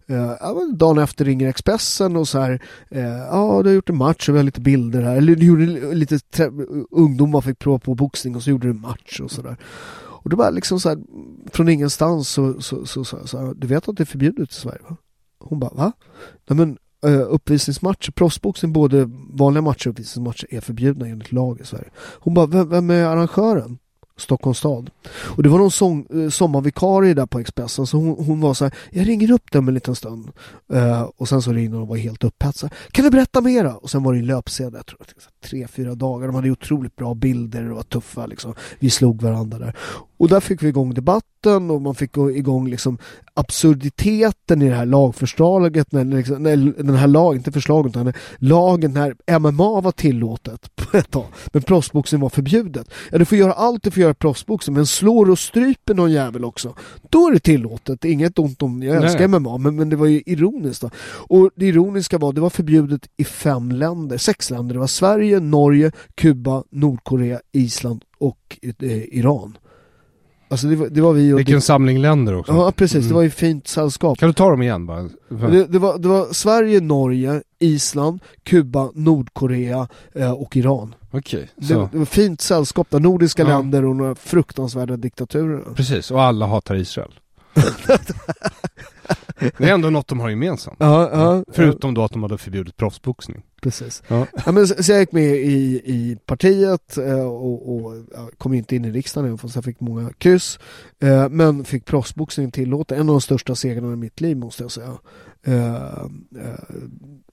[0.07, 4.29] eh, dagen efter ringer Expressen och så här, eh, ja du har gjort en match
[4.29, 5.65] och vi har lite bilder här, eller du gjorde
[5.95, 9.57] lite trä- ungdomar fick prova på boxning och så gjorde du en match och sådär.
[10.23, 10.97] Och det var liksom så här,
[11.51, 14.81] från ingenstans så så, så, så, så, du vet att det är förbjudet i Sverige
[14.89, 14.97] va?
[15.39, 15.91] Hon bara, va?
[16.49, 21.65] Nej men eh, uppvisningsmatcher, proffsboxning, både vanliga matcher och uppvisningsmatcher är förbjudna enligt lag i
[21.65, 21.89] Sverige.
[22.19, 23.77] Hon bara, vem, vem är arrangören?
[24.17, 24.89] Stockholms stad.
[25.07, 28.65] Och det var någon sång, eh, sommarvikarie där på Expressen så hon, hon var så
[28.65, 30.31] här, jag ringer upp dem en liten stund.
[30.73, 32.73] Uh, och sen så ringde hon och var helt upphetsad.
[32.91, 33.75] Kan du berätta mera?
[33.75, 36.27] Och sen var det en löpsedel, jag tror det var tre, fyra dagar.
[36.27, 38.53] De hade otroligt bra bilder och var tuffa liksom.
[38.79, 39.75] Vi slog varandra där.
[40.17, 40.93] Och där fick vi igång
[41.43, 42.97] debatten och man fick gå igång liksom
[43.35, 48.15] absurditeten i det här lagförslaget, när, liksom, när den här lagen, inte förslaget utan när
[48.37, 52.87] lagen när MMA var tillåtet på ett tag, men proffsboxning var förbjudet.
[53.11, 56.45] Ja, du får göra allt du får göra proffsboxning, men slår och stryper någon jävel
[56.45, 56.75] också,
[57.09, 58.05] då är det tillåtet.
[58.05, 59.05] Inget ont om, jag Nej.
[59.05, 60.89] älskar MMA, men, men det var ju ironiskt då.
[61.27, 64.73] Och det ironiska var, det var förbjudet i fem länder, sex länder.
[64.73, 69.57] Det var Sverige, Norge, Kuba, Nordkorea, Island och eh, Iran.
[70.47, 71.39] Alltså det var, det var vi och...
[71.39, 72.53] Vilken samling länder också.
[72.53, 73.15] Ja precis, det Mm.
[73.15, 74.17] var ju fint sällskap.
[74.19, 75.01] Kan du ta dem igen bara?
[75.29, 80.95] Det, det, var, det var Sverige, Norge, Island, Kuba, Nordkorea eh, och Iran.
[81.11, 81.89] Okej, Det, så.
[81.91, 83.47] det var fint sällskap där, nordiska Ja.
[83.47, 85.63] länder och några fruktansvärda diktaturer.
[85.75, 87.11] Precis, och alla hatar Israel.
[89.57, 90.77] det är ändå något de har gemensamt.
[90.79, 93.41] Ja, ja, Förutom då att de hade förbjudit proffsboxning.
[93.63, 94.03] Precis.
[94.07, 94.27] Ja.
[94.45, 97.93] Ja, men, så så jag gick med i, i partiet eh, och, och
[98.37, 100.59] kom inte in i riksdagen även fast jag fick många kryss.
[100.99, 102.99] Eh, men fick proffsboxning tillåten.
[102.99, 104.97] En av de största segrarna i mitt liv måste jag säga.
[105.43, 106.07] Eh,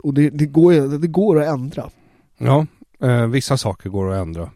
[0.02, 1.90] och det, det, går, det går att ändra.
[2.38, 2.66] Ja,
[3.28, 4.50] vissa saker går att ändra.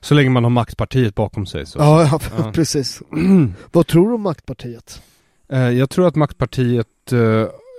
[0.00, 1.78] Så länge man har maktpartiet bakom sig så.
[1.78, 3.02] Ja, ja, precis.
[3.72, 5.02] Vad tror du om maktpartiet?
[5.48, 7.12] Jag tror att maktpartiet,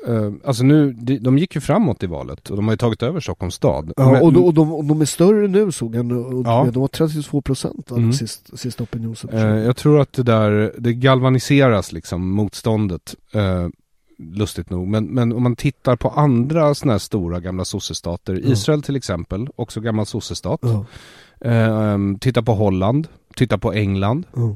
[0.07, 2.77] eh, eh, alltså nu, de, de gick ju framåt i valet och de har ju
[2.77, 3.93] tagit över Stockholms stad.
[3.97, 6.67] Ja, Men- och, de, och, de, och de är större nu såg jag, och Ja.
[6.73, 8.13] de var 32 procent av Mm.
[8.13, 9.65] sist, sista Eh, opinionsundersökningen.
[9.65, 13.15] jag tror att det där, det galvaniseras liksom, motståndet.
[13.33, 13.67] Eh,
[14.19, 14.87] lustigt nog.
[14.87, 18.51] Men, men om man tittar på andra sådana här stora gamla sossestater, Ja.
[18.51, 20.59] Israel till exempel, också gammal sossestat.
[20.63, 20.85] Ja.
[21.49, 24.25] Eh, titta på Holland, titta på England.
[24.35, 24.55] Ja.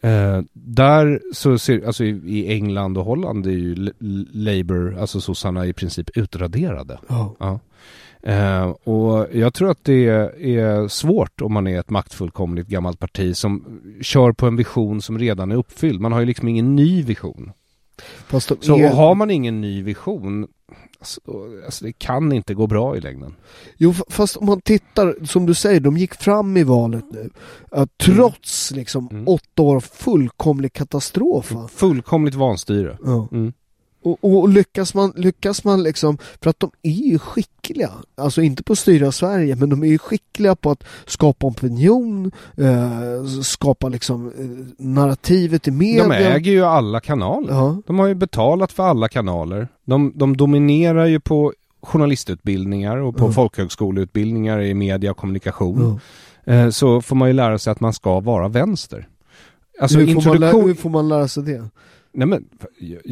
[0.00, 3.92] Eh, där så ser, alltså i, i England och Holland är ju
[4.32, 6.98] Labour, alltså sossarna i princip utraderade.
[7.08, 7.36] Ja.
[7.38, 7.60] Ja.
[8.22, 13.36] Eh, och jag tror att det är svårt om man är ett maktfullkomligt gammalt parti
[13.36, 16.00] som kör på en vision som redan är uppfylld.
[16.00, 17.52] Man har ju liksom ingen ny vision.
[18.30, 20.46] De Så är, har man ingen ny vision,
[21.00, 21.20] alltså,
[21.64, 23.34] alltså det kan inte gå bra i längden.
[23.76, 27.30] Jo, fast om man tittar, som du säger, de gick fram i valet nu.
[27.70, 29.28] Att trots liksom Mm.
[29.28, 31.52] åtta år fullkomlig katastrof.
[31.70, 32.98] Fullkomligt vanstyre.
[33.04, 33.28] Ja.
[33.32, 33.52] Mm.
[34.02, 38.62] Och, och lyckas man, lyckas man liksom, för att de är ju skickliga, alltså inte
[38.62, 43.88] på att styra Sverige, men de är ju skickliga på att skapa opinion, eh, skapa
[43.88, 46.02] liksom eh, narrativet i media.
[46.08, 47.52] De äger ju alla kanaler.
[47.52, 49.68] Ja, De har ju betalat för alla kanaler.
[49.84, 53.32] De, de dominerar ju på journalistutbildningar och på Ja.
[53.32, 55.98] folkhögskoleutbildningar i media och kommunikation.
[56.44, 56.52] ja.
[56.52, 59.08] Eh, så får man ju lära sig att man ska vara vänster.
[59.80, 60.68] Alltså hur, får man lära, introduktion...
[60.68, 61.64] hur får man lära sig det?
[62.12, 62.44] Nej men,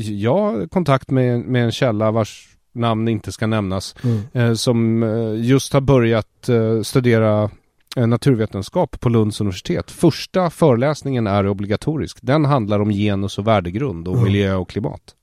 [0.03, 3.94] jag- har kontakt med, med en källa vars namn inte ska nämnas.
[4.05, 4.20] Mm.
[4.32, 7.51] Eh, som eh, just har börjat eh, studera
[7.96, 9.90] eh, naturvetenskap på Lunds universitet.
[9.90, 12.18] Första föreläsningen är obligatorisk.
[12.22, 14.22] Den handlar om genus och värdegrund och Ja.
[14.24, 15.14] miljö och klimat.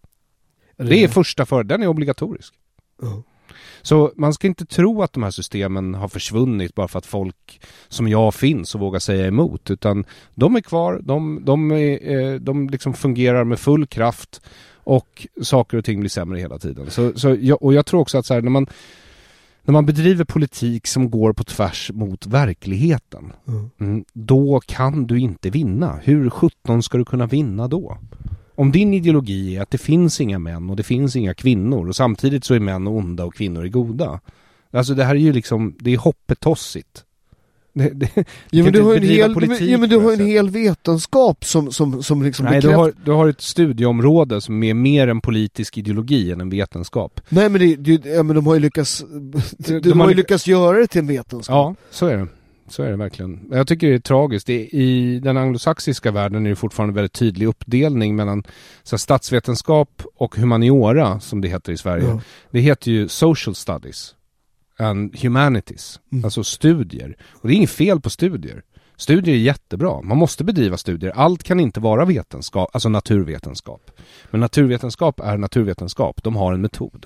[0.78, 2.54] Det är första för, den är obligatorisk.
[3.02, 3.24] Ja.
[3.86, 7.62] Så man ska inte tro att de här systemen har försvunnit bara för att folk
[7.88, 9.72] som jag finns och vågar säga emot.
[9.72, 10.06] Utan
[10.36, 14.42] de är kvar, de, de, är, eh, de liksom fungerar med full kraft
[14.74, 16.90] och saker och ting blir sämre hela tiden.
[16.90, 18.68] Så, så jag, och jag tror också att så här, när, man,
[19.64, 23.70] när man bedriver politik som går på tvärs mot verkligheten, Mm.
[23.80, 26.00] mm, då kan du inte vinna.
[26.04, 27.98] Hur sjutton ska du kunna vinna då?
[28.56, 31.96] Om din ideologi är att det finns inga män och det finns inga kvinnor och
[31.96, 34.20] samtidigt så är män onda och kvinnor är goda.
[34.72, 37.04] Alltså det här är ju liksom, det är hoppetossigt.
[37.74, 38.10] Det, det,
[38.50, 41.72] Ja, men du har, en hel, politik ja, men du har en hel vetenskap som,
[41.72, 45.78] som, som liksom Nej, du har, du har ett studieområde som är mer en politisk
[45.78, 47.22] ideologi än en vetenskap.
[47.30, 49.04] Nej men, det, det, ja, men de har ju lyckats,
[49.58, 51.54] de, de har har ju lyck- lyckats göra det till en vetenskap.
[51.54, 52.28] Ja, så är det.
[52.68, 53.48] Så är det verkligen.
[53.52, 54.48] Jag tycker det är tragiskt.
[54.48, 58.44] Det är, I den anglosaxiska världen är det fortfarande en väldigt tydlig uppdelning mellan
[58.84, 62.08] så här, statsvetenskap och humaniora, som det heter i Sverige.
[62.08, 62.22] Ja.
[62.52, 64.16] Det heter ju social studies
[64.80, 66.26] and humanities, Mm.
[66.26, 67.18] alltså studier.
[67.32, 68.64] Och det är inget fel på studier.
[68.98, 70.02] Studier är jättebra.
[70.02, 71.12] Man måste bedriva studier.
[71.16, 73.92] Allt kan inte vara vetenskap, alltså naturvetenskap.
[74.32, 76.24] Men naturvetenskap är naturvetenskap.
[76.24, 77.06] De har en metod.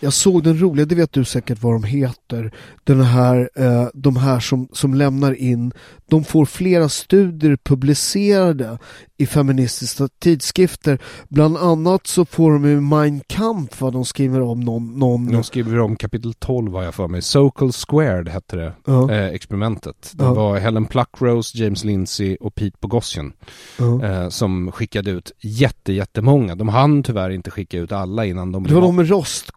[0.00, 2.52] Jag såg den roliga, det vet du säkert vad de heter,
[2.84, 5.72] den här, eh, de här som, som lämnar in,
[6.10, 8.78] de får flera studier publicerade
[9.18, 10.98] i feministiska tidskrifter.
[11.28, 15.44] Bland annat så får de ju Mein Kampf, vad de skriver om någon, någon De
[15.44, 17.22] skriver om kapitel 12 har jag för mig.
[17.22, 19.10] Sokal Squared hette det, Ja.
[19.12, 20.10] eh, experimentet.
[20.14, 20.34] Det Ja.
[20.34, 23.32] var Helen Pluckrose, James Lindsay och Pete Boghossian
[23.78, 24.04] ja.
[24.04, 26.54] eh, som skickade ut jätte, jättemånga.
[26.54, 29.06] De hann tyvärr inte skicka ut alla innan de Det var de med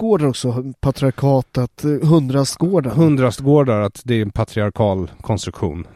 [0.09, 2.91] rostgårdar också, patriarkatet, hundrastgårdar.
[2.91, 5.87] Hundrastgårdar, att det är en patriarkal konstruktion.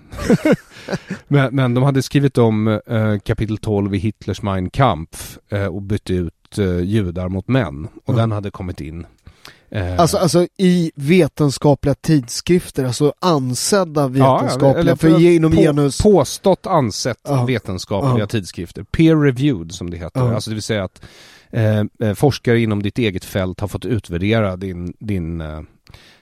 [1.28, 5.82] men, men de hade skrivit om eh, kapitel 12 i Hitlers Mein Kampf eh, och
[5.82, 7.88] bytt ut eh, judar mot män.
[8.06, 8.18] Och Ja.
[8.18, 9.06] den hade kommit in.
[9.72, 16.02] Eh, Alltså, alltså i vetenskapliga tidskrifter, alltså ansedda vetenskapliga, eller för inom på, genus...
[16.02, 17.46] Påstått ansett Ja.
[17.46, 18.28] vetenskapliga Ja.
[18.28, 18.84] tidskrifter.
[18.84, 20.20] Peer-reviewed som det heter.
[20.22, 20.34] Ja.
[20.36, 21.02] Alltså det vill säga att
[21.54, 25.62] eh, eh, forskare inom ditt eget fält har fått utvärdera din, din, eh,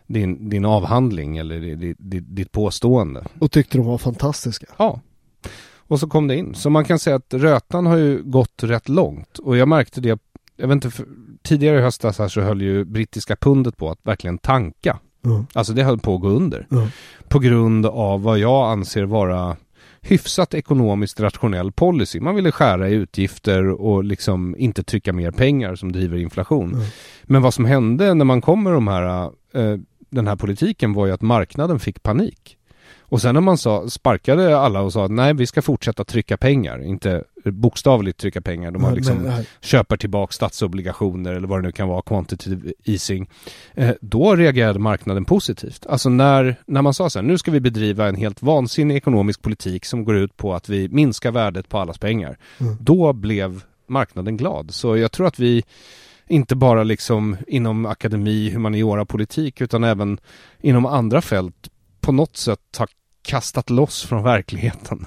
[0.08, 3.26] din, din avhandling eller ditt, ditt, ditt påstående.
[3.40, 4.66] Och tyckte de var fantastiska.
[4.78, 5.02] Ja.
[5.92, 6.56] Och så kom det in.
[6.56, 9.38] Så man kan säga att rötan har ju gått rätt långt.
[9.38, 10.20] Och jag märkte det,
[10.56, 11.06] jag vet inte, för,
[11.42, 15.00] tidigare i höstas här så höll ju brittiska pundet på att verkligen tanka.
[15.22, 15.46] Ja.
[15.54, 16.68] Alltså det höll på att gå under.
[16.70, 16.88] Ja.
[17.28, 19.58] På grund av vad jag anser vara
[20.02, 22.20] hyfsat ekonomiskt rationell policy.
[22.20, 26.74] Man ville skära i utgifter och liksom inte trycka mer pengar som driver inflation.
[26.74, 26.86] Mm.
[27.24, 29.24] Men vad som hände när man kom med de här,
[29.54, 29.78] eh,
[30.10, 32.58] den här politiken var ju att marknaden fick panik.
[33.00, 36.38] Och sen när man sa, sparkade alla och sa att nej vi ska fortsätta trycka
[36.38, 38.72] pengar, inte bokstavligt trycka pengar.
[38.72, 39.48] De har liksom nej.
[39.62, 43.30] köper tillbaka statsobligationer eller vad det nu kan vara, quantitative easing.
[43.74, 45.86] Eh, då reagerade marknaden positivt.
[45.86, 49.42] Alltså när, när man sa så här, nu ska vi bedriva en helt vansinnig ekonomisk
[49.42, 52.38] politik som går ut på att vi minskar värdet på allas pengar.
[52.60, 52.78] Mm.
[52.80, 54.74] Då blev marknaden glad.
[54.74, 55.64] Så jag tror att vi
[56.28, 60.18] inte bara liksom inom akademi, humaniora, politik utan även
[60.62, 61.70] inom andra fält
[62.02, 62.90] på något sätt har
[63.22, 65.06] kastat loss från verkligheten.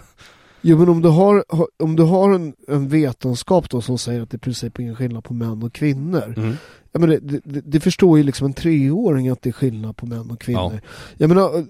[0.66, 1.44] Jo men om du har,
[1.82, 4.96] om du har en, en vetenskap då som säger att det i princip är ingen
[4.96, 6.34] skillnad på män och kvinnor.
[6.36, 6.56] Mm.
[6.96, 10.06] Jag menar, det, det, det, förstår ju liksom en treåring att det är skillnad på
[10.06, 10.80] män och kvinnor.
[10.82, 10.90] Ja.
[11.16, 11.66] Jag menar,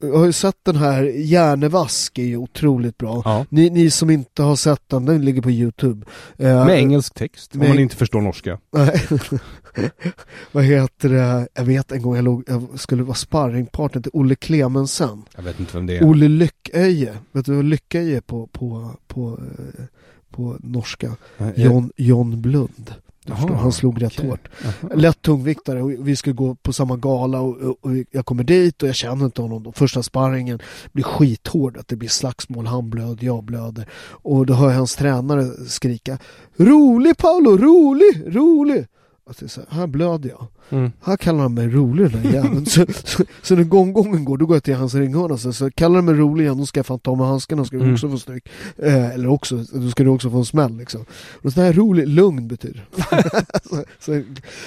[0.00, 3.22] jag har ju sett den här Hjärnevask är ju otroligt bra.
[3.24, 3.46] Ja.
[3.48, 6.06] Ni, ni, som inte har sett den, den ligger på Youtube.
[6.36, 7.64] Med uh, engelsk text, med...
[7.64, 8.58] om man inte förstår norska.
[10.52, 14.34] Vad heter det, jag vet en gång jag, låg, jag skulle vara sparringpartner till Olle
[14.34, 15.22] Klemensen.
[15.36, 16.04] Jag vet inte vem det är.
[16.04, 19.84] Olle Lycköje, vet du vad Lycköje är på, på, på, eh,
[20.30, 21.16] på norska?
[21.56, 22.94] John, John Blund.
[23.30, 24.30] Aha, han slog rätt okay.
[24.30, 24.48] hårt.
[24.64, 24.94] Aha.
[24.94, 28.82] Lätt tungviktare och vi ska gå på samma gala och, och, och, jag kommer dit
[28.82, 29.62] och jag känner inte honom.
[29.62, 29.72] Då.
[29.72, 30.58] Första sparringen
[30.92, 33.88] blir skithård, att det blir slagsmål, han blöder, jag blöder.
[34.22, 36.18] Och då hör jag hans tränare skrika
[36.56, 38.86] Rolig Paolo, rolig, rolig!
[39.26, 40.46] Alltså, så här, här blöder jag.
[40.70, 40.92] Mm.
[41.02, 42.66] Här kallar han mig rolig den där jäveln.
[42.66, 45.38] så, så, så när gången går, då går jag till hans ringhörna.
[45.38, 47.76] Så, så kallar han mig rolig igen, då ska jag fan ta med handskarna, ska
[47.76, 47.94] du mm.
[47.94, 48.48] också få stryk.
[48.78, 51.04] Eh, eller också, då ska du också få en smäll liksom.
[51.42, 52.86] Och så här rolig, lugn betyder
[54.00, 54.12] så,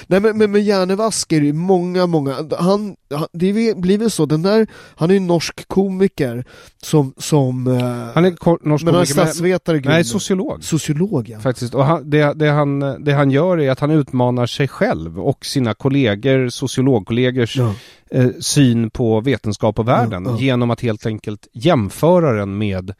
[0.06, 2.96] Nej men, men med Järnevask är det många, många, han,
[3.32, 6.44] det blir väl så, den där, han är ju norsk komiker
[6.82, 7.74] som, som eh,
[8.14, 10.64] Han är norsk men komiker, han är statsvetare Nej, sociolog.
[10.64, 11.40] Sociolog ja.
[11.40, 15.20] Faktiskt, och han, det, det, han, det han gör är att han utmanar sig själv
[15.20, 17.74] och sina kollegor, sociologkollegors ja.
[18.10, 20.38] eh, syn på vetenskap och världen ja, ja.
[20.38, 22.94] genom att helt enkelt jämföra den med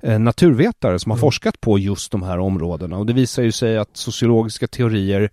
[0.00, 2.98] eh, naturvetare som har forskat på just de här områdena.
[2.98, 5.30] Och det visar ju sig att sociologiska teorier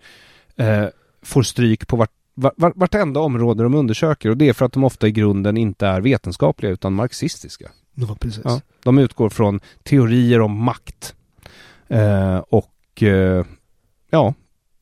[0.55, 0.85] eh,
[1.21, 4.83] får stryk på vart var, vartenda område de undersöker och det är för att de
[4.83, 7.69] ofta i grunden inte är vetenskapliga utan marxistiska.
[7.95, 8.41] Ja, precis.
[8.43, 11.15] Ja, de utgår från teorier om makt.
[11.87, 13.45] Eh, och eh,
[14.09, 14.33] ja,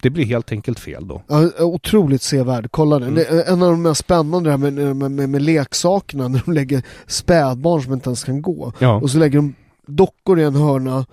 [0.02, 1.22] det blir helt enkelt fel då.
[1.28, 3.18] Ja, otroligt sevärd, kolla den.
[3.18, 3.43] Mm.
[3.48, 7.82] En av de mest spännande här med, med, med, med, leksakerna, när de lägger spädbarn
[7.82, 8.74] som inte ens kan gå.
[8.80, 8.95] Ja.
[9.02, 11.06] Och så lägger de dockor i en hörna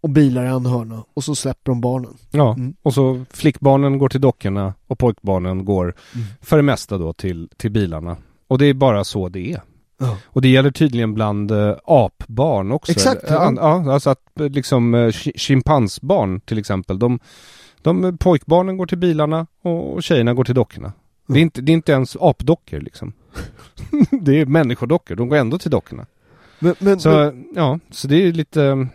[0.00, 2.16] och bilar i en hörna och så släpper de barnen.
[2.30, 2.74] Ja, mm.
[2.82, 6.26] och så flickbarnen går till dockorna och pojkbarnen går mm.
[6.40, 8.16] för det mesta då till, till bilarna.
[8.48, 9.62] Och det är bara så det är.
[10.00, 10.16] Ja.
[10.24, 12.92] Och det gäller tydligen bland äh, apbarn också.
[12.92, 13.24] Exakt.
[13.28, 13.52] Ja.
[13.56, 17.18] ja, alltså att liksom äh, schimpansbarn till exempel, de
[17.82, 20.86] de, pojkbarnen går till bilarna och tjejerna går till dockorna.
[20.86, 20.94] Mm.
[21.26, 23.12] Det, är inte, det är inte ens apdockor liksom.
[24.20, 26.06] det är människodockor, de går ändå till dockorna.
[26.58, 27.46] Men, men, så, men...
[27.54, 28.88] ja, så det är lite...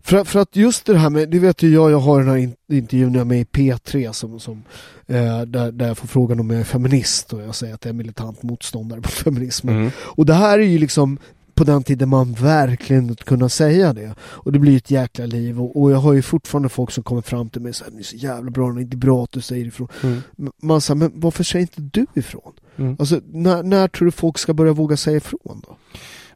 [0.00, 2.52] För, för att just det här med, det vet ju jag, jag har den här
[2.72, 4.64] intervjun jag är med i P3 som, som
[5.06, 7.90] eh, där, där jag får frågan om jag är feminist och jag säger att jag
[7.90, 9.76] är militant motståndare på feminismen.
[9.76, 9.90] Mm.
[9.98, 11.18] Och det här är ju liksom
[11.58, 14.14] på den tiden man verkligen kunna säga det.
[14.20, 17.22] Och det blir ett jäkla liv och, och jag har ju fortfarande folk som kommer
[17.22, 19.40] fram till mig och säger det är så jävla bra, det är bra att du
[19.40, 19.88] säger ifrån.
[20.02, 20.22] Mm.
[20.62, 22.52] Man säger, men varför säger inte du ifrån?
[22.76, 22.96] Mm.
[22.98, 25.76] Alltså, när, när tror du folk ska börja våga säga ifrån då?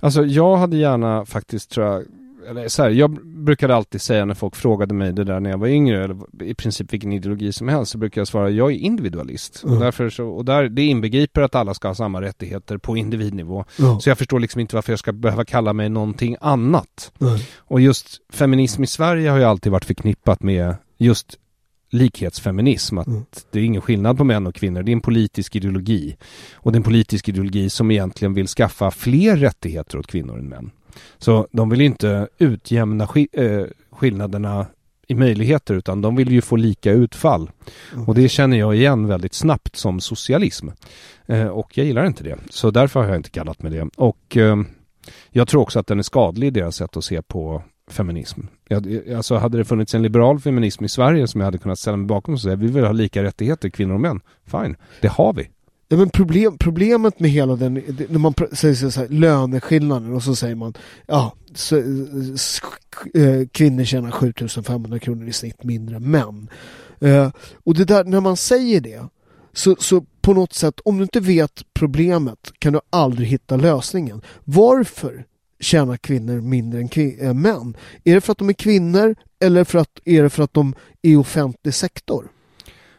[0.00, 2.04] Alltså jag hade gärna faktiskt tror jag
[2.48, 5.58] eller så här, jag brukade alltid säga när folk frågade mig det där när jag
[5.58, 8.76] var yngre, eller i princip vilken ideologi som helst, så brukar jag svara jag är
[8.76, 9.62] individualist.
[9.64, 9.76] Mm.
[9.76, 13.64] Och, därför så, och där, det inbegriper att alla ska ha samma rättigheter på individnivå.
[13.78, 14.00] Mm.
[14.00, 17.12] Så jag förstår liksom inte varför jag ska behöva kalla mig någonting annat.
[17.20, 17.38] Mm.
[17.58, 21.38] Och just feminism i Sverige har ju alltid varit förknippat med just
[21.92, 23.24] likhetsfeminism, att mm.
[23.50, 26.16] det är ingen skillnad på män och kvinnor, det är en politisk ideologi.
[26.54, 30.48] Och det är en politisk ideologi som egentligen vill skaffa fler rättigheter åt kvinnor än
[30.48, 30.70] män.
[31.18, 34.66] Så de vill inte utjämna sk äh, skillnaderna
[35.08, 37.50] i möjligheter utan de vill ju få lika utfall.
[37.92, 38.08] Mm.
[38.08, 40.68] Och det känner jag igen väldigt snabbt som socialism.
[41.26, 42.38] Eh, och jag gillar inte det.
[42.50, 43.88] Så därför har jag inte kallat mig det.
[43.96, 44.56] Och eh,
[45.30, 48.40] jag tror också att den är skadlig i deras sätt att se på feminism.
[48.68, 51.96] Jag, alltså hade det funnits en liberal feminism i Sverige som jag hade kunnat ställa
[51.96, 54.20] mig bakom och säga vi vill ha lika rättigheter kvinnor och män.
[54.46, 55.48] Fine, det har vi.
[55.88, 57.74] Ja, men problem, problemet med hela den,
[58.08, 60.74] när man säger så här, löneskillnaden och så säger man
[61.06, 66.48] ja, så, äh, kvinnor tjänar 7500 kronor i snitt mindre än män.
[67.00, 67.30] Äh,
[67.64, 69.08] och det där, när man säger det
[69.52, 74.22] så, så på något sätt, om du inte vet problemet kan du aldrig hitta lösningen.
[74.44, 75.24] Varför
[75.62, 76.88] tjänar kvinnor mindre än
[77.20, 77.76] äh, män?
[78.04, 80.74] Är det för att de är kvinnor eller för att, är det för att de
[81.02, 82.28] är i offentlig sektor?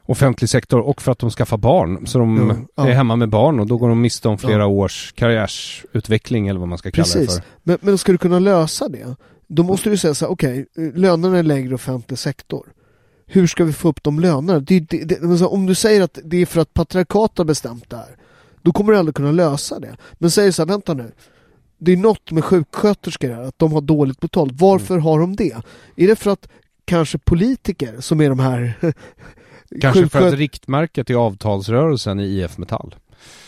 [0.05, 2.07] offentlig sektor och för att de skaffar barn.
[2.07, 2.89] Så de ja, ja.
[2.89, 4.65] är hemma med barn och då går de miste om flera ja.
[4.65, 7.27] års karriärsutveckling eller vad man ska kalla Precis.
[7.27, 7.43] det för.
[7.63, 9.15] Men, men ska du kunna lösa det,
[9.47, 12.67] då måste du säga så här, okej, okay, lönerna är lägre i offentlig sektor.
[13.25, 14.59] Hur ska vi få upp de lönerna?
[14.59, 17.97] Det, det, det, om du säger att det är för att patriarkat har bestämt det
[17.97, 18.17] här,
[18.61, 19.97] då kommer du aldrig kunna lösa det.
[20.13, 21.11] Men säg så här, vänta nu,
[21.83, 24.51] det är något med sjuksköterskor här, att de har dåligt betalt.
[24.55, 25.03] Varför mm.
[25.03, 25.55] har de det?
[25.95, 26.47] Är det för att
[26.85, 28.73] kanske politiker som är de här
[29.81, 32.95] Kanske för att riktmärket i avtalsrörelsen i IF Metall.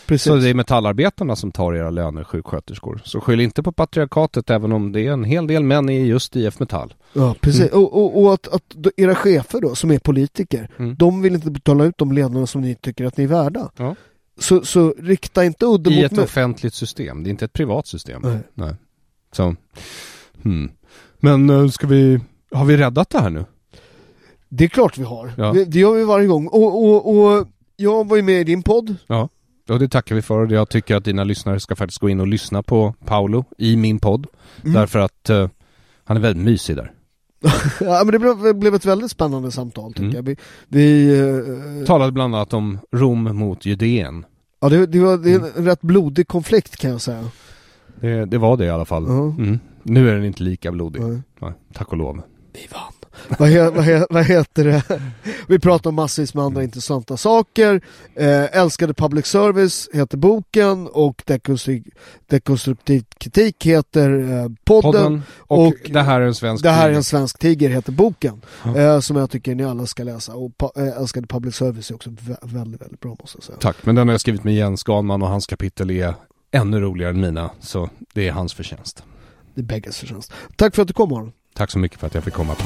[0.05, 0.25] Precis.
[0.25, 3.01] Så det är metallarbetarna som tar era löner, sjuksköterskor.
[3.03, 6.35] Så skyll inte på patriarkatet även om det är en hel del män i just
[6.35, 6.93] IF Metall.
[7.13, 7.71] Ja, precis.
[7.71, 7.83] Mm.
[7.83, 8.63] Och, och, och att, att
[8.97, 10.95] era chefer då, som är politiker, Mm.
[10.95, 13.69] de vill inte betala ut de lönerna som ni tycker att ni är värda.
[13.77, 13.95] Ja.
[14.37, 16.23] Så, så rikta inte udden I mot ett mig.
[16.23, 18.41] offentligt system, det är inte ett privat system.
[18.53, 18.75] Nej.
[19.31, 19.55] Så,
[20.43, 20.71] hmm.
[21.19, 22.19] Men eh, ska vi,
[22.51, 23.45] har vi räddat det här nu?
[24.49, 25.33] Det är klart vi har.
[25.37, 25.53] Ja.
[25.53, 26.47] Det, det gör vi varje gång.
[26.47, 28.95] Och, och, och jag var ju med i din podd.
[29.07, 29.29] Ja.
[29.69, 30.47] Och det tackar vi för.
[30.53, 33.99] Jag tycker att dina lyssnare ska faktiskt gå in och lyssna på Paolo i min
[33.99, 34.27] podd.
[34.61, 34.73] Mm.
[34.73, 35.49] Därför att eh,
[36.03, 36.91] han är väldigt mysig där.
[37.79, 40.15] Ja, men det blev, blev ett väldigt spännande samtal tycker Mm.
[40.15, 40.23] jag.
[40.23, 40.35] Vi,
[40.67, 41.19] vi,
[41.79, 44.25] eh, Talade bland annat om Rom mot Judeen.
[44.59, 45.65] ja, det, det, var, det är en Mm.
[45.65, 47.23] rätt blodig konflikt kan jag säga.
[47.99, 49.05] Det, det var det i alla fall.
[49.07, 49.59] Mm.
[49.83, 51.01] Nu är den inte lika blodig.
[51.01, 51.21] Nej.
[51.41, 52.21] Nej, tack och lov.
[52.55, 52.93] Vi vann.
[53.39, 54.83] vad, he, vad, he, vad heter det?
[55.47, 57.81] Vi pratar om massvis med andra intressanta saker.
[58.15, 61.91] Eh, Älskade public service heter boken och dekonstru-
[62.27, 64.91] Dekonstruktiv kritik heter eh, podden.
[64.91, 67.91] Podden och, och det här är en svensk Det här är en svensk tiger heter
[67.91, 68.41] boken.
[68.63, 68.77] Ja.
[68.77, 70.33] Eh, som jag tycker ni alla ska läsa.
[70.35, 73.57] Och eh, Älskade public service är också vä- väldigt, väldigt bra måste jag säga.
[73.57, 76.13] Tack, men den har jag skrivit med Jens Ganman och hans kapitel är
[76.51, 77.49] ännu roligare än mina.
[77.59, 79.03] Så det är hans förtjänst.
[79.55, 80.31] Det är bägges förtjänst.
[80.55, 81.31] Tack för att du kom Aron.
[81.57, 82.63] Tack så mycket för att jag fick komma på.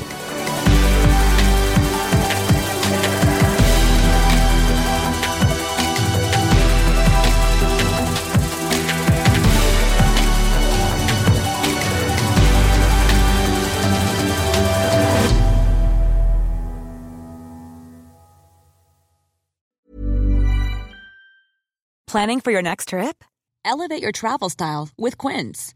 [22.11, 23.23] Planning for your next trip?
[23.63, 25.75] Elevate your travel style with Quince.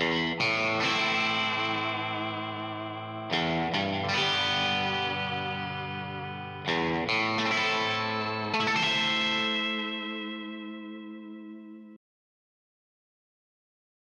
[0.00, 0.53] Música